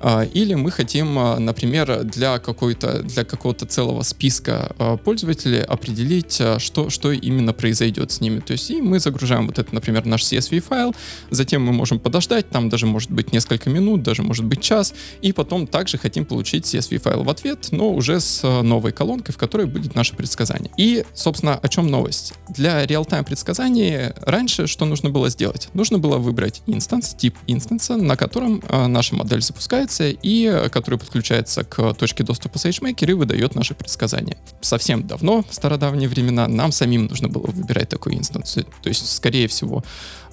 А, 0.00 0.24
или 0.24 0.54
мы 0.54 0.70
хотим, 0.70 1.18
э, 1.18 1.38
например, 1.38 2.04
для, 2.04 2.38
какой-то, 2.38 3.02
для 3.02 3.24
какого-то 3.24 3.66
целого 3.66 4.02
списка 4.02 4.74
пользователей 5.04 5.62
определить, 5.62 6.40
что, 6.58 6.90
что 6.90 7.12
именно 7.12 7.52
произойдет 7.52 8.10
с 8.10 8.20
ними. 8.20 8.40
То 8.40 8.52
есть 8.52 8.70
и 8.70 8.82
мы 8.82 8.98
загружаем 8.98 9.46
вот 9.46 9.58
это, 9.58 9.74
например, 9.74 10.06
наш 10.06 10.22
CSV-файл, 10.22 10.94
затем 11.30 11.62
мы 11.64 11.72
можем 11.72 12.00
подождать, 12.00 12.50
там 12.50 12.68
даже 12.68 12.86
может 12.86 13.10
быть 13.10 13.32
несколько 13.32 13.70
минут, 13.70 14.02
даже 14.02 14.22
может 14.22 14.44
быть 14.44 14.60
час, 14.60 14.94
и 15.22 15.32
потом 15.32 15.66
также 15.66 15.98
хотим 15.98 16.24
получить 16.24 16.64
CSV-файл 16.64 17.22
в 17.22 17.30
ответ, 17.30 17.68
но 17.70 17.92
уже 17.92 18.20
с 18.20 18.42
новой 18.62 18.92
колонкой, 18.92 19.34
в 19.34 19.38
которой 19.38 19.66
будет 19.66 19.94
наше 19.94 20.14
предсказание. 20.16 20.70
И, 20.76 21.04
собственно, 21.14 21.54
о 21.54 21.68
чем 21.68 21.86
новость? 21.86 22.34
Для 22.48 22.84
real-time 22.84 23.24
предсказании 23.36 24.14
раньше 24.22 24.66
что 24.66 24.86
нужно 24.86 25.10
было 25.10 25.28
сделать? 25.28 25.68
Нужно 25.74 25.98
было 25.98 26.16
выбрать 26.16 26.62
инстанс, 26.66 27.14
тип 27.14 27.36
инстанса, 27.46 27.96
на 27.98 28.16
котором 28.16 28.62
э, 28.66 28.86
наша 28.86 29.14
модель 29.14 29.42
запускается 29.42 30.08
и 30.08 30.46
э, 30.46 30.70
который 30.70 30.98
подключается 30.98 31.62
к 31.62 31.92
точке 31.92 32.24
доступа 32.24 32.56
SageMaker 32.56 33.10
и 33.10 33.12
выдает 33.12 33.54
наши 33.54 33.74
предсказания. 33.74 34.38
Совсем 34.62 35.06
давно, 35.06 35.44
в 35.50 35.54
стародавние 35.54 36.08
времена, 36.08 36.48
нам 36.48 36.72
самим 36.72 37.08
нужно 37.08 37.28
было 37.28 37.46
выбирать 37.48 37.90
такой 37.90 38.14
инстанс. 38.14 38.54
То 38.54 38.88
есть, 38.88 39.14
скорее 39.14 39.48
всего, 39.48 39.84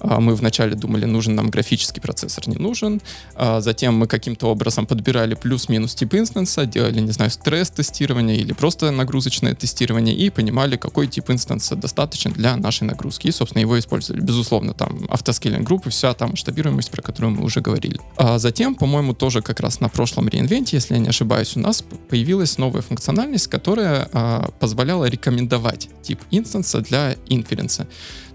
мы 0.04 0.34
вначале 0.34 0.74
думали, 0.74 1.06
нужен 1.06 1.34
нам 1.34 1.50
графический 1.50 2.02
процессор, 2.02 2.48
не 2.48 2.56
нужен. 2.56 3.00
А 3.34 3.60
затем 3.60 3.96
мы 3.96 4.06
каким-то 4.06 4.46
образом 4.46 4.86
подбирали 4.86 5.34
плюс-минус 5.34 5.94
тип 5.94 6.14
инстанса, 6.14 6.66
делали, 6.66 7.00
не 7.00 7.12
знаю, 7.12 7.30
стресс-тестирование 7.30 8.36
или 8.36 8.52
просто 8.52 8.90
нагрузочное 8.90 9.54
тестирование 9.54 10.14
и 10.14 10.30
понимали, 10.30 10.76
какой 10.76 11.06
тип 11.06 11.30
инстанса 11.30 11.76
достаточен 11.76 12.32
для 12.32 12.56
нашей 12.56 12.84
нагрузки. 12.84 13.28
И, 13.28 13.32
собственно, 13.32 13.62
его 13.62 13.78
использовали. 13.78 14.20
Безусловно, 14.20 14.74
там 14.74 15.06
автоскейлинг 15.08 15.66
группы, 15.66 15.90
вся 15.90 16.12
там 16.14 16.30
масштабируемость, 16.30 16.90
про 16.90 17.02
которую 17.02 17.32
мы 17.32 17.44
уже 17.44 17.60
говорили. 17.60 17.98
А 18.16 18.38
затем, 18.38 18.74
по-моему, 18.74 19.14
тоже 19.14 19.40
как 19.42 19.60
раз 19.60 19.80
на 19.80 19.88
прошлом 19.88 20.28
реинвенте, 20.28 20.76
если 20.76 20.94
я 20.94 21.00
не 21.00 21.08
ошибаюсь, 21.08 21.56
у 21.56 21.60
нас 21.60 21.82
появилась 22.08 22.58
новая 22.58 22.82
функциональность, 22.82 23.48
которая 23.48 24.08
а, 24.12 24.50
позволяла 24.60 25.06
рекомендовать 25.06 25.88
тип 26.02 26.20
инстанса 26.30 26.80
для 26.80 27.16
инференса. 27.28 27.86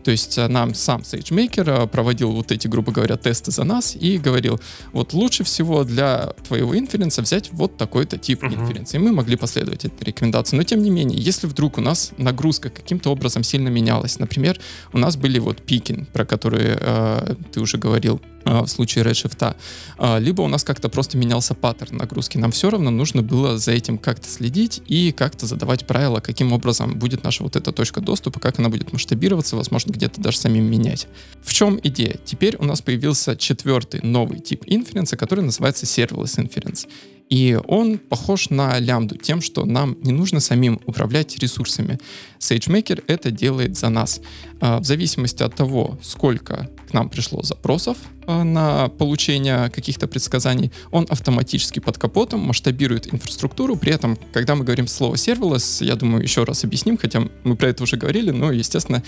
То 0.03 0.11
есть 0.11 0.37
э, 0.37 0.47
нам 0.47 0.73
сам 0.73 1.01
SageMaker 1.01 1.83
э, 1.83 1.87
проводил 1.87 2.31
вот 2.31 2.51
эти, 2.51 2.67
грубо 2.67 2.91
говоря, 2.91 3.17
тесты 3.17 3.51
за 3.51 3.63
нас 3.63 3.95
и 3.95 4.17
говорил, 4.17 4.59
вот 4.93 5.13
лучше 5.13 5.43
всего 5.43 5.83
для 5.83 6.33
твоего 6.47 6.77
инференса 6.77 7.21
взять 7.21 7.49
вот 7.51 7.77
такой-то 7.77 8.17
тип 8.17 8.43
uh-huh. 8.43 8.55
инференса. 8.55 8.97
И 8.97 8.99
мы 8.99 9.11
могли 9.11 9.35
последовать 9.35 9.85
этой 9.85 10.03
рекомендации. 10.03 10.55
Но 10.55 10.63
тем 10.63 10.81
не 10.81 10.89
менее, 10.89 11.19
если 11.19 11.47
вдруг 11.47 11.77
у 11.77 11.81
нас 11.81 12.11
нагрузка 12.17 12.69
каким-то 12.69 13.11
образом 13.11 13.43
сильно 13.43 13.69
менялась, 13.69 14.19
например, 14.19 14.59
у 14.93 14.97
нас 14.97 15.17
были 15.17 15.39
вот 15.39 15.61
пики, 15.61 16.05
про 16.13 16.25
которые 16.25 16.77
э, 16.79 17.35
ты 17.51 17.59
уже 17.59 17.77
говорил, 17.77 18.21
в 18.45 18.67
случае 18.67 19.03
Redshift, 19.03 19.55
а, 19.97 20.17
либо 20.17 20.41
у 20.41 20.47
нас 20.47 20.63
как-то 20.63 20.89
просто 20.89 21.17
менялся 21.17 21.53
паттерн 21.53 21.97
нагрузки. 21.97 22.37
Нам 22.37 22.51
все 22.51 22.69
равно 22.69 22.89
нужно 22.89 23.21
было 23.21 23.57
за 23.57 23.71
этим 23.71 23.97
как-то 23.97 24.27
следить 24.27 24.81
и 24.87 25.11
как-то 25.11 25.45
задавать 25.45 25.85
правила, 25.85 26.19
каким 26.19 26.53
образом 26.53 26.97
будет 26.97 27.23
наша 27.23 27.43
вот 27.43 27.55
эта 27.55 27.71
точка 27.71 28.01
доступа, 28.01 28.39
как 28.39 28.59
она 28.59 28.69
будет 28.69 28.93
масштабироваться, 28.93 29.55
возможно, 29.55 29.91
где-то 29.91 30.21
даже 30.21 30.37
самим 30.37 30.65
менять. 30.65 31.07
В 31.41 31.53
чем 31.53 31.79
идея? 31.83 32.17
Теперь 32.25 32.55
у 32.57 32.65
нас 32.65 32.81
появился 32.81 33.35
четвертый 33.35 34.01
новый 34.03 34.39
тип 34.39 34.63
инференса, 34.65 35.17
который 35.17 35.43
называется 35.43 35.85
Serverless 35.85 36.37
Inference. 36.37 36.87
И 37.29 37.59
он 37.67 37.99
похож 37.99 38.49
на 38.49 38.79
лямбду 38.79 39.15
тем, 39.15 39.41
что 39.41 39.65
нам 39.65 39.97
не 40.01 40.11
нужно 40.11 40.39
самим 40.39 40.81
управлять 40.85 41.37
ресурсами. 41.37 41.99
SageMaker 42.39 43.03
это 43.07 43.29
делает 43.29 43.77
за 43.77 43.89
нас. 43.89 44.19
А, 44.59 44.79
в 44.79 44.85
зависимости 44.85 45.43
от 45.43 45.55
того, 45.55 45.99
сколько 46.01 46.69
к 46.89 46.93
нам 46.93 47.07
пришло 47.09 47.43
запросов 47.43 47.97
а, 48.18 48.18
на 48.29 48.89
получение 48.89 49.69
каких-то 49.69 50.07
предсказаний, 50.07 50.71
он 50.91 51.05
автоматически 51.09 51.79
под 51.79 51.97
капотом 51.97 52.39
масштабирует 52.41 53.13
инфраструктуру. 53.13 53.75
При 53.75 53.91
этом, 53.93 54.17
когда 54.31 54.55
мы 54.55 54.63
говорим 54.63 54.87
слово 54.87 55.15
serverless, 55.15 55.83
я 55.83 55.95
думаю, 55.95 56.23
еще 56.23 56.43
раз 56.43 56.63
объясним, 56.63 56.97
хотя 56.97 57.23
мы 57.43 57.55
про 57.55 57.69
это 57.69 57.83
уже 57.83 57.97
говорили, 57.97 58.31
но, 58.31 58.51
естественно, 58.51 59.03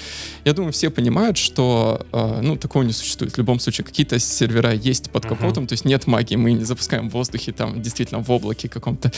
я 0.46 0.54
думаю, 0.54 0.74
все 0.74 0.90
понимают, 0.90 1.38
что 1.38 2.06
а, 2.12 2.42
ну, 2.42 2.58
такого 2.58 2.84
не 2.84 2.94
существует. 2.94 3.34
В 3.34 3.38
любом 3.38 3.60
случае, 3.60 3.86
какие-то 3.86 4.20
сервера 4.20 4.74
есть 4.74 5.12
под 5.12 5.26
капотом, 5.26 5.64
uh-huh. 5.64 5.68
то 5.68 5.74
есть 5.74 5.86
нет 5.86 6.08
магии, 6.08 6.36
мы 6.36 6.54
не 6.54 6.64
запускаем 6.64 7.10
в 7.10 7.14
воздухе, 7.14 7.52
там, 7.52 7.82
действительно, 7.82 8.22
в 8.24 8.32
облаке 8.32 8.70
каком-то. 8.70 9.12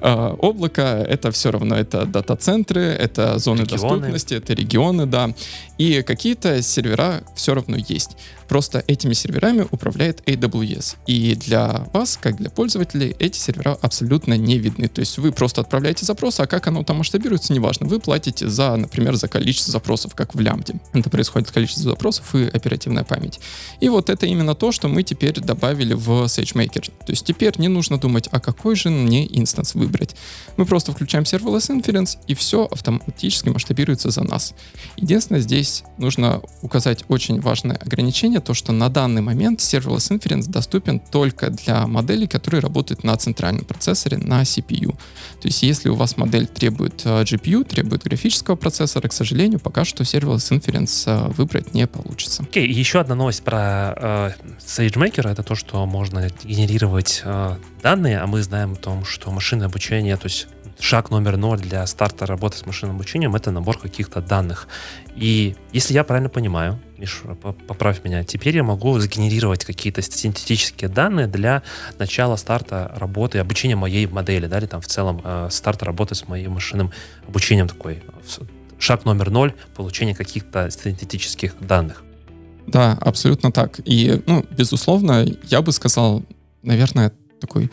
Облако— 0.00 0.82
это 1.08 1.30
все 1.30 1.50
равно, 1.50 1.76
это 1.76 2.06
дата-центры, 2.06 2.82
это 2.82 3.38
зоны 3.38 3.62
регионы. 3.62 3.80
доступности, 3.80 4.34
это 4.34 4.52
регионы, 4.54 5.06
да. 5.06 5.34
И 5.78 6.02
какие-то 6.02 6.62
сервера 6.62 7.22
все 7.34 7.54
равно 7.54 7.76
есть. 7.88 8.16
Просто 8.48 8.84
этими 8.86 9.12
серверами 9.12 9.66
управляет 9.70 10.22
AWS. 10.26 10.96
И 11.06 11.34
для 11.34 11.86
вас, 11.92 12.18
как 12.20 12.36
для 12.36 12.50
пользователей, 12.50 13.14
эти 13.18 13.38
сервера 13.38 13.78
абсолютно 13.80 14.36
не 14.36 14.58
видны. 14.58 14.88
То 14.88 15.00
есть 15.00 15.18
вы 15.18 15.32
просто 15.32 15.60
отправляете 15.60 16.04
запрос, 16.04 16.40
а 16.40 16.46
как 16.46 16.66
оно 16.66 16.84
там 16.84 16.98
масштабируется, 16.98 17.52
неважно. 17.52 17.86
Вы 17.86 18.00
платите 18.00 18.48
за, 18.48 18.76
например, 18.76 19.16
за 19.16 19.28
количество 19.28 19.72
запросов, 19.72 20.14
как 20.14 20.34
в 20.34 20.40
лямбде. 20.40 20.74
Это 20.92 21.10
происходит 21.10 21.50
количество 21.50 21.90
запросов 21.90 22.34
и 22.34 22.44
оперативная 22.44 23.04
память. 23.04 23.40
И 23.80 23.88
вот 23.88 24.10
это 24.10 24.26
именно 24.26 24.54
то, 24.54 24.72
что 24.72 24.88
мы 24.88 25.02
теперь 25.02 25.40
добавили 25.40 25.94
в 25.94 26.24
SageMaker. 26.24 26.90
То 27.04 27.12
есть 27.12 27.26
теперь 27.26 27.54
не 27.58 27.68
нужно 27.68 27.98
думать, 27.98 28.28
а 28.30 28.40
какой 28.40 28.76
же 28.76 28.90
мне 28.90 29.26
инстанс 29.26 29.74
выбрать. 29.74 30.16
Мы 30.56 30.66
просто 30.66 30.92
включаем 30.92 31.24
Serverless 31.24 31.70
Inference, 31.70 32.18
и 32.26 32.34
все 32.34 32.64
автоматически 32.64 33.48
масштабируется 33.48 34.10
за 34.10 34.22
нас. 34.22 34.54
Единственное, 34.96 35.40
здесь 35.40 35.84
нужно 35.98 36.42
указать 36.62 37.04
очень 37.08 37.40
важное 37.40 37.76
ограничение, 37.76 38.35
ограничение, 38.36 38.40
то 38.40 38.54
что 38.54 38.72
на 38.72 38.88
данный 38.88 39.22
момент 39.22 39.60
Serverless 39.60 40.10
Inference 40.10 40.48
доступен 40.48 41.00
только 41.00 41.50
для 41.50 41.86
моделей, 41.86 42.26
которые 42.26 42.60
работают 42.60 43.04
на 43.04 43.16
центральном 43.16 43.64
процессоре, 43.64 44.18
на 44.18 44.42
CPU. 44.42 44.92
То 45.40 45.48
есть 45.48 45.62
если 45.62 45.90
у 45.90 45.94
вас 45.94 46.16
модель 46.16 46.46
требует 46.46 47.02
э, 47.04 47.22
GPU, 47.22 47.64
требует 47.64 48.04
графического 48.04 48.56
процессора, 48.56 49.08
к 49.08 49.12
сожалению, 49.12 49.58
пока 49.60 49.84
что 49.84 50.04
Serverless 50.04 50.50
Inference 50.50 51.04
э, 51.06 51.32
выбрать 51.36 51.74
не 51.74 51.86
получится. 51.86 52.42
Окей, 52.42 52.66
okay, 52.66 52.72
еще 52.72 53.00
одна 53.00 53.14
новость 53.14 53.42
про 53.42 53.94
э, 53.96 54.30
SageMaker, 54.60 55.28
это 55.28 55.42
то, 55.42 55.54
что 55.54 55.86
можно 55.86 56.28
генерировать 56.44 57.22
э, 57.24 57.56
данные, 57.82 58.18
а 58.20 58.26
мы 58.26 58.42
знаем 58.42 58.72
о 58.72 58.76
том, 58.76 59.04
что 59.04 59.30
машинное 59.30 59.66
обучение, 59.66 60.16
то 60.16 60.26
есть 60.26 60.48
шаг 60.78 61.10
номер 61.10 61.36
ноль 61.36 61.58
для 61.58 61.86
старта 61.86 62.26
работы 62.26 62.58
с 62.58 62.66
машинным 62.66 62.96
обучением— 62.96 63.34
это 63.36 63.50
набор 63.50 63.78
каких-то 63.78 64.20
данных. 64.20 64.68
И 65.16 65.56
если 65.72 65.94
я 65.94 66.04
правильно 66.04 66.28
понимаю, 66.28 66.78
Миш, 66.98 67.22
поправь 67.68 68.02
меня, 68.04 68.24
теперь 68.24 68.56
я 68.56 68.62
могу 68.62 68.98
сгенерировать 68.98 69.64
какие-то 69.64 70.00
синтетические 70.00 70.88
данные 70.88 71.26
для 71.26 71.62
начала 71.98 72.36
старта 72.36 72.90
работы, 72.96 73.38
обучения 73.38 73.76
моей 73.76 74.06
модели, 74.06 74.46
да, 74.46 74.58
или 74.58 74.66
там 74.66 74.80
в 74.80 74.86
целом 74.86 75.20
э, 75.22 75.48
старта 75.50 75.84
работы 75.84 76.14
с 76.14 76.26
моим 76.26 76.52
машинным 76.52 76.92
обучением 77.28 77.68
такой. 77.68 78.02
Шаг 78.78 79.04
номер 79.04 79.30
ноль— 79.30 79.52
получение 79.76 80.14
каких-то 80.14 80.70
синтетических 80.70 81.54
данных. 81.60 82.02
Да, 82.66 82.98
абсолютно 83.00 83.52
так. 83.52 83.80
И, 83.84 84.22
ну, 84.26 84.44
безусловно, 84.50 85.26
я 85.44 85.62
бы 85.62 85.72
сказал, 85.72 86.24
наверное, 86.62 87.12
такой 87.40 87.70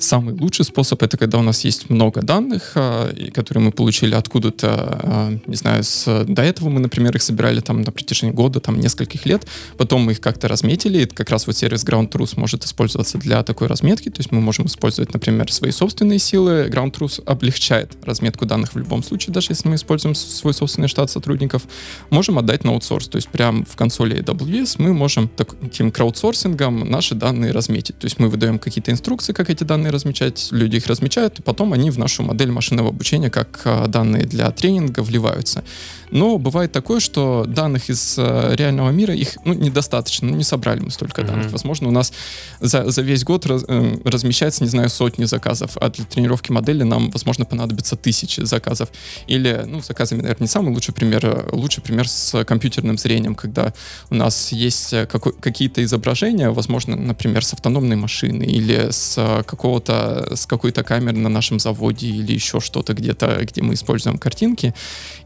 Самый 0.00 0.34
лучший 0.34 0.64
способ— 0.64 1.02
это 1.04 1.18
когда 1.18 1.36
у 1.38 1.42
нас 1.42 1.62
есть 1.62 1.90
много 1.90 2.22
данных, 2.22 2.72
а, 2.74 3.12
которые 3.34 3.64
мы 3.64 3.70
получили 3.70 4.14
откуда-то, 4.14 4.68
а, 4.72 5.38
не 5.46 5.56
знаю, 5.56 5.84
с, 5.84 6.24
до 6.26 6.40
этого 6.40 6.70
мы, 6.70 6.80
например, 6.80 7.14
их 7.14 7.22
собирали 7.22 7.60
там 7.60 7.82
на 7.82 7.92
протяжении 7.92 8.32
года, 8.32 8.60
там 8.60 8.80
нескольких 8.80 9.26
лет, 9.26 9.46
потом 9.76 10.00
мы 10.00 10.12
их 10.12 10.22
как-то 10.22 10.48
разметили, 10.48 11.02
и 11.02 11.06
как 11.06 11.28
раз 11.28 11.46
вот 11.46 11.58
сервис 11.58 11.84
Ground 11.84 12.10
Truth 12.10 12.40
может 12.40 12.64
использоваться 12.64 13.18
для 13.18 13.42
такой 13.42 13.66
разметки, 13.68 14.08
то 14.08 14.20
есть 14.20 14.32
мы 14.32 14.40
можем 14.40 14.66
использовать, 14.66 15.12
например, 15.12 15.52
свои 15.52 15.70
собственные 15.70 16.18
силы, 16.18 16.70
Ground 16.72 16.94
Truth 16.94 17.22
облегчает 17.26 17.92
разметку 18.02 18.46
данных 18.46 18.72
в 18.72 18.78
любом 18.78 19.02
случае, 19.02 19.34
даже 19.34 19.48
если 19.50 19.68
мы 19.68 19.74
используем 19.74 20.14
свой 20.14 20.54
собственный 20.54 20.88
штат 20.88 21.10
сотрудников, 21.10 21.64
можем 22.08 22.38
отдать 22.38 22.64
на 22.64 22.70
аутсорс, 22.70 23.08
то 23.08 23.16
есть 23.16 23.28
прямо 23.28 23.66
в 23.66 23.76
консоли 23.76 24.18
AWS 24.22 24.76
мы 24.78 24.94
можем 24.94 25.28
таким 25.28 25.92
краудсорсингом 25.92 26.88
наши 26.90 27.14
данные 27.14 27.52
разметить, 27.52 27.98
то 27.98 28.06
есть 28.06 28.18
мы 28.18 28.30
выдаем 28.30 28.58
какие-то 28.58 28.90
инструкции, 28.90 29.34
как 29.34 29.50
эти 29.50 29.62
данные 29.64 29.89
размечать, 29.90 30.48
люди 30.50 30.76
их 30.76 30.86
размечают, 30.86 31.38
и 31.38 31.42
потом 31.42 31.72
они 31.72 31.90
в 31.90 31.98
нашу 31.98 32.22
модель 32.22 32.50
машинного 32.50 32.90
обучения 32.90 33.30
как 33.30 33.62
а, 33.64 33.86
данные 33.86 34.24
для 34.24 34.50
тренинга 34.50 35.00
вливаются. 35.00 35.64
Но 36.10 36.38
бывает 36.38 36.72
такое, 36.72 37.00
что 37.00 37.44
данных 37.46 37.90
из 37.90 38.16
э, 38.18 38.54
реального 38.54 38.90
мира, 38.90 39.14
их 39.14 39.38
ну, 39.44 39.54
недостаточно, 39.54 40.28
ну, 40.28 40.36
не 40.36 40.44
собрали 40.44 40.80
мы 40.80 40.90
столько 40.90 41.22
mm-hmm. 41.22 41.26
данных. 41.26 41.52
Возможно, 41.52 41.88
у 41.88 41.92
нас 41.92 42.12
за, 42.60 42.90
за 42.90 43.02
весь 43.02 43.24
год 43.24 43.46
раз, 43.46 43.64
э, 43.68 43.98
размещается, 44.04 44.64
не 44.64 44.70
знаю, 44.70 44.88
сотни 44.88 45.24
заказов, 45.24 45.76
а 45.80 45.88
для 45.90 46.04
тренировки 46.04 46.52
модели 46.52 46.82
нам, 46.82 47.10
возможно, 47.10 47.44
понадобится 47.44 47.96
тысячи 47.96 48.40
заказов. 48.40 48.88
Или, 49.26 49.64
ну, 49.66 49.80
заказами, 49.80 50.22
наверное, 50.22 50.44
не 50.44 50.48
самый 50.48 50.74
лучший 50.74 50.94
пример. 50.94 51.20
А 51.24 51.48
лучший 51.52 51.82
пример 51.82 52.08
с 52.08 52.44
компьютерным 52.44 52.98
зрением, 52.98 53.34
когда 53.34 53.72
у 54.10 54.14
нас 54.14 54.52
есть 54.52 54.92
э, 54.92 55.06
какой, 55.06 55.32
какие-то 55.32 55.82
изображения, 55.84 56.50
возможно, 56.50 56.96
например, 56.96 57.44
с 57.44 57.52
автономной 57.52 57.96
машины 57.96 58.44
или 58.44 58.90
с 58.90 59.14
э, 59.16 59.42
какого-то, 59.44 60.34
с 60.34 60.46
какой-то 60.46 60.82
камеры 60.82 61.18
на 61.18 61.28
нашем 61.28 61.58
заводе 61.58 62.08
или 62.08 62.32
еще 62.32 62.60
что-то 62.60 62.94
где-то, 62.94 63.38
где 63.42 63.62
мы 63.62 63.74
используем 63.74 64.18
картинки. 64.18 64.74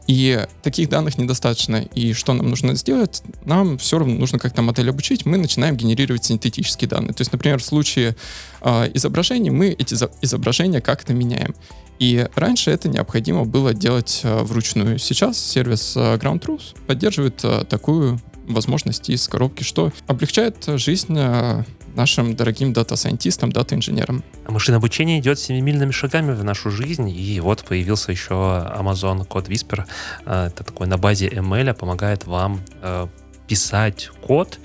И 0.07 0.45
таких 0.61 0.89
данных 0.89 1.17
недостаточно. 1.17 1.77
И 1.77 2.13
что 2.13 2.33
нам 2.33 2.49
нужно 2.49 2.75
сделать? 2.75 3.23
Нам 3.43 3.77
все 3.77 3.97
равно 3.97 4.15
нужно 4.15 4.37
как-то 4.37 4.61
модель 4.61 4.89
обучить. 4.89 5.25
Мы 5.25 5.37
начинаем 5.37 5.75
генерировать 5.75 6.25
синтетические 6.25 6.87
данные. 6.87 7.13
То 7.13 7.21
есть, 7.21 7.31
например, 7.31 7.59
в 7.59 7.63
случае 7.63 8.15
э, 8.61 8.91
изображений 8.93 9.49
мы 9.49 9.69
эти 9.69 9.95
изображения 10.21 10.81
как-то 10.81 11.13
меняем. 11.13 11.55
И 11.97 12.27
раньше 12.35 12.71
это 12.71 12.89
необходимо 12.89 13.45
было 13.45 13.73
делать 13.73 14.21
э, 14.23 14.43
вручную. 14.43 14.99
Сейчас 14.99 15.39
сервис 15.39 15.95
э, 15.95 16.17
Ground 16.17 16.41
Truth 16.41 16.75
поддерживает 16.85 17.43
э, 17.43 17.63
такую 17.67 18.19
возможность 18.47 19.09
из 19.09 19.27
коробки, 19.27 19.63
что 19.63 19.91
облегчает 20.07 20.63
жизнь 20.77 21.15
э, 21.17 21.63
нашим 21.95 22.35
дорогим 22.35 22.73
дата-сайентистам, 22.73 23.51
дата-инженерам. 23.51 24.23
Машинное 24.47 24.77
обучение 24.77 25.19
идет 25.19 25.39
семимильными 25.39 25.91
шагами 25.91 26.33
в 26.33 26.43
нашу 26.43 26.71
жизнь, 26.71 27.09
и 27.09 27.39
вот 27.39 27.63
появился 27.63 28.11
еще 28.11 28.33
Amazon 28.33 29.27
Code 29.27 29.47
Whisper. 29.47 29.85
Э, 30.25 30.47
это 30.47 30.63
такой 30.63 30.87
на 30.87 30.97
базе 30.97 31.27
ML, 31.27 31.73
помогает 31.73 32.25
вам 32.25 32.61
э, 32.81 33.07
писать 33.47 34.09
код, 34.21 34.59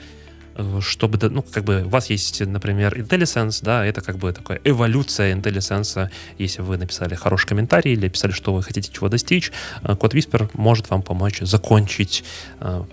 чтобы, 0.81 1.18
ну, 1.29 1.42
как 1.42 1.64
бы, 1.64 1.83
у 1.85 1.88
вас 1.88 2.11
есть, 2.11 2.40
например, 2.40 2.99
IntelliSense, 2.99 3.61
да, 3.62 3.85
это 3.85 4.01
как 4.01 4.16
бы 4.16 4.33
такая 4.33 4.61
эволюция 4.64 5.35
IntelliSense, 5.35 6.11
если 6.38 6.62
вы 6.62 6.77
написали 6.77 7.14
хороший 7.14 7.49
комментарий 7.49 7.92
или 7.92 8.09
писали, 8.09 8.33
что 8.33 8.55
вы 8.55 8.62
хотите 8.62 8.90
чего 8.92 9.09
достичь, 9.09 9.53
код 9.83 10.14
Whisper 10.14 10.51
может 10.55 10.90
вам 10.90 11.03
помочь 11.03 11.40
закончить 11.40 12.25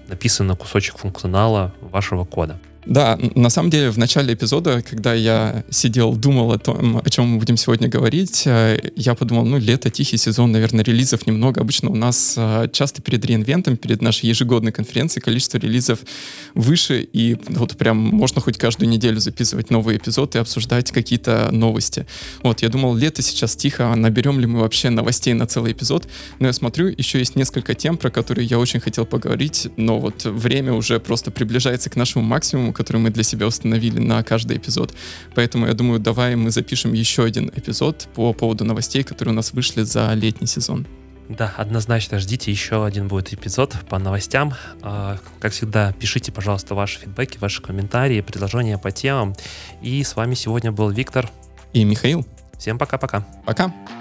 написанный 0.07 0.55
кусочек 0.55 0.97
функционала 0.97 1.73
вашего 1.81 2.25
кода. 2.25 2.59
Да, 2.87 3.19
на 3.35 3.49
самом 3.49 3.69
деле 3.69 3.91
в 3.91 3.97
начале 3.97 4.33
эпизода, 4.33 4.81
когда 4.81 5.13
я 5.13 5.65
сидел, 5.69 6.15
думал 6.15 6.53
о 6.53 6.57
том, 6.57 7.01
о 7.03 7.09
чем 7.09 7.27
мы 7.27 7.39
будем 7.39 7.57
сегодня 7.57 7.89
говорить, 7.89 8.43
э, 8.45 8.79
я 8.95 9.13
подумал, 9.13 9.45
ну, 9.45 9.57
лето, 9.57 9.89
тихий 9.89 10.15
сезон, 10.15 10.53
наверное, 10.53 10.85
релизов 10.85 11.27
немного. 11.27 11.59
Обычно 11.59 11.89
у 11.89 11.95
нас 11.95 12.35
э, 12.37 12.69
часто 12.71 13.01
перед 13.01 13.25
реинвентом, 13.25 13.75
перед 13.75 14.01
нашей 14.01 14.29
ежегодной 14.29 14.71
конференцией 14.71 15.21
количество 15.21 15.57
релизов 15.57 15.99
выше, 16.53 17.01
и 17.01 17.35
вот 17.49 17.75
прям 17.75 17.97
можно 17.97 18.39
хоть 18.39 18.57
каждую 18.57 18.87
неделю 18.87 19.19
записывать 19.19 19.69
новый 19.69 19.97
эпизод 19.97 20.35
и 20.35 20.39
обсуждать 20.39 20.91
какие-то 20.91 21.49
новости. 21.51 22.05
Вот, 22.41 22.61
я 22.61 22.69
думал, 22.69 22.95
лето 22.95 23.21
сейчас 23.21 23.57
тихо, 23.57 23.91
а 23.91 23.95
наберем 23.97 24.39
ли 24.39 24.47
мы 24.47 24.61
вообще 24.61 24.89
новостей 24.89 25.33
на 25.33 25.45
целый 25.45 25.73
эпизод? 25.73 26.07
Но 26.39 26.47
я 26.47 26.53
смотрю, 26.53 26.87
еще 26.87 27.19
есть 27.19 27.35
несколько 27.35 27.73
тем, 27.73 27.97
про 27.97 28.09
которые 28.09 28.47
я 28.47 28.59
очень 28.59 28.79
хотел 28.79 29.05
поговорить, 29.05 29.67
но 29.75 29.99
вот 29.99 30.23
время 30.23 30.71
уже 30.71 31.01
просто 31.01 31.31
приближается 31.31 31.89
к 31.89 31.97
нашему 31.97 32.23
максимуму, 32.23 32.76
который 32.77 32.97
мы 32.97 33.09
для 33.09 33.23
себя 33.23 33.47
установили 33.47 33.99
на 33.99 34.23
каждый 34.23 34.57
эпизод. 34.57 34.93
Поэтому 35.35 35.67
я 35.67 35.73
думаю, 35.73 35.99
давай 35.99 36.35
мы 36.35 36.51
запишем 36.51 36.93
еще 36.93 37.23
один 37.23 37.51
эпизод 37.55 38.07
по 38.15 38.33
поводу 38.33 38.63
новостей, 38.63 39.03
которые 39.03 39.33
у 39.33 39.35
нас 39.35 39.53
вышли 39.53 39.81
за 39.81 40.13
летний 40.13 40.47
сезон. 40.47 40.87
Да, 41.29 41.53
однозначно 41.57 42.19
ждите, 42.19 42.51
еще 42.51 42.85
один 42.85 43.09
будет 43.09 43.33
эпизод 43.33 43.75
по 43.89 43.99
новостям. 43.99 44.53
А, 44.81 45.17
как 45.41 45.51
всегда, 45.51 45.91
пишите, 45.91 46.31
пожалуйста, 46.31 46.73
ваши 46.73 46.99
фидбэки, 46.99 47.37
ваши 47.39 47.61
комментарии, 47.61 48.21
предложения 48.21 48.77
по 48.77 48.91
темам. 48.91 49.35
И 49.81 50.01
с 50.03 50.15
вами 50.15 50.35
сегодня 50.35 50.71
был 50.71 50.89
Виктор 50.89 51.29
и 51.73 51.83
Михаил. 51.83 52.25
Всем 52.57 52.77
пока-пока. 52.77 53.27
Пока. 53.45 53.65
-пока. 53.65 53.71
пока. 53.71 53.96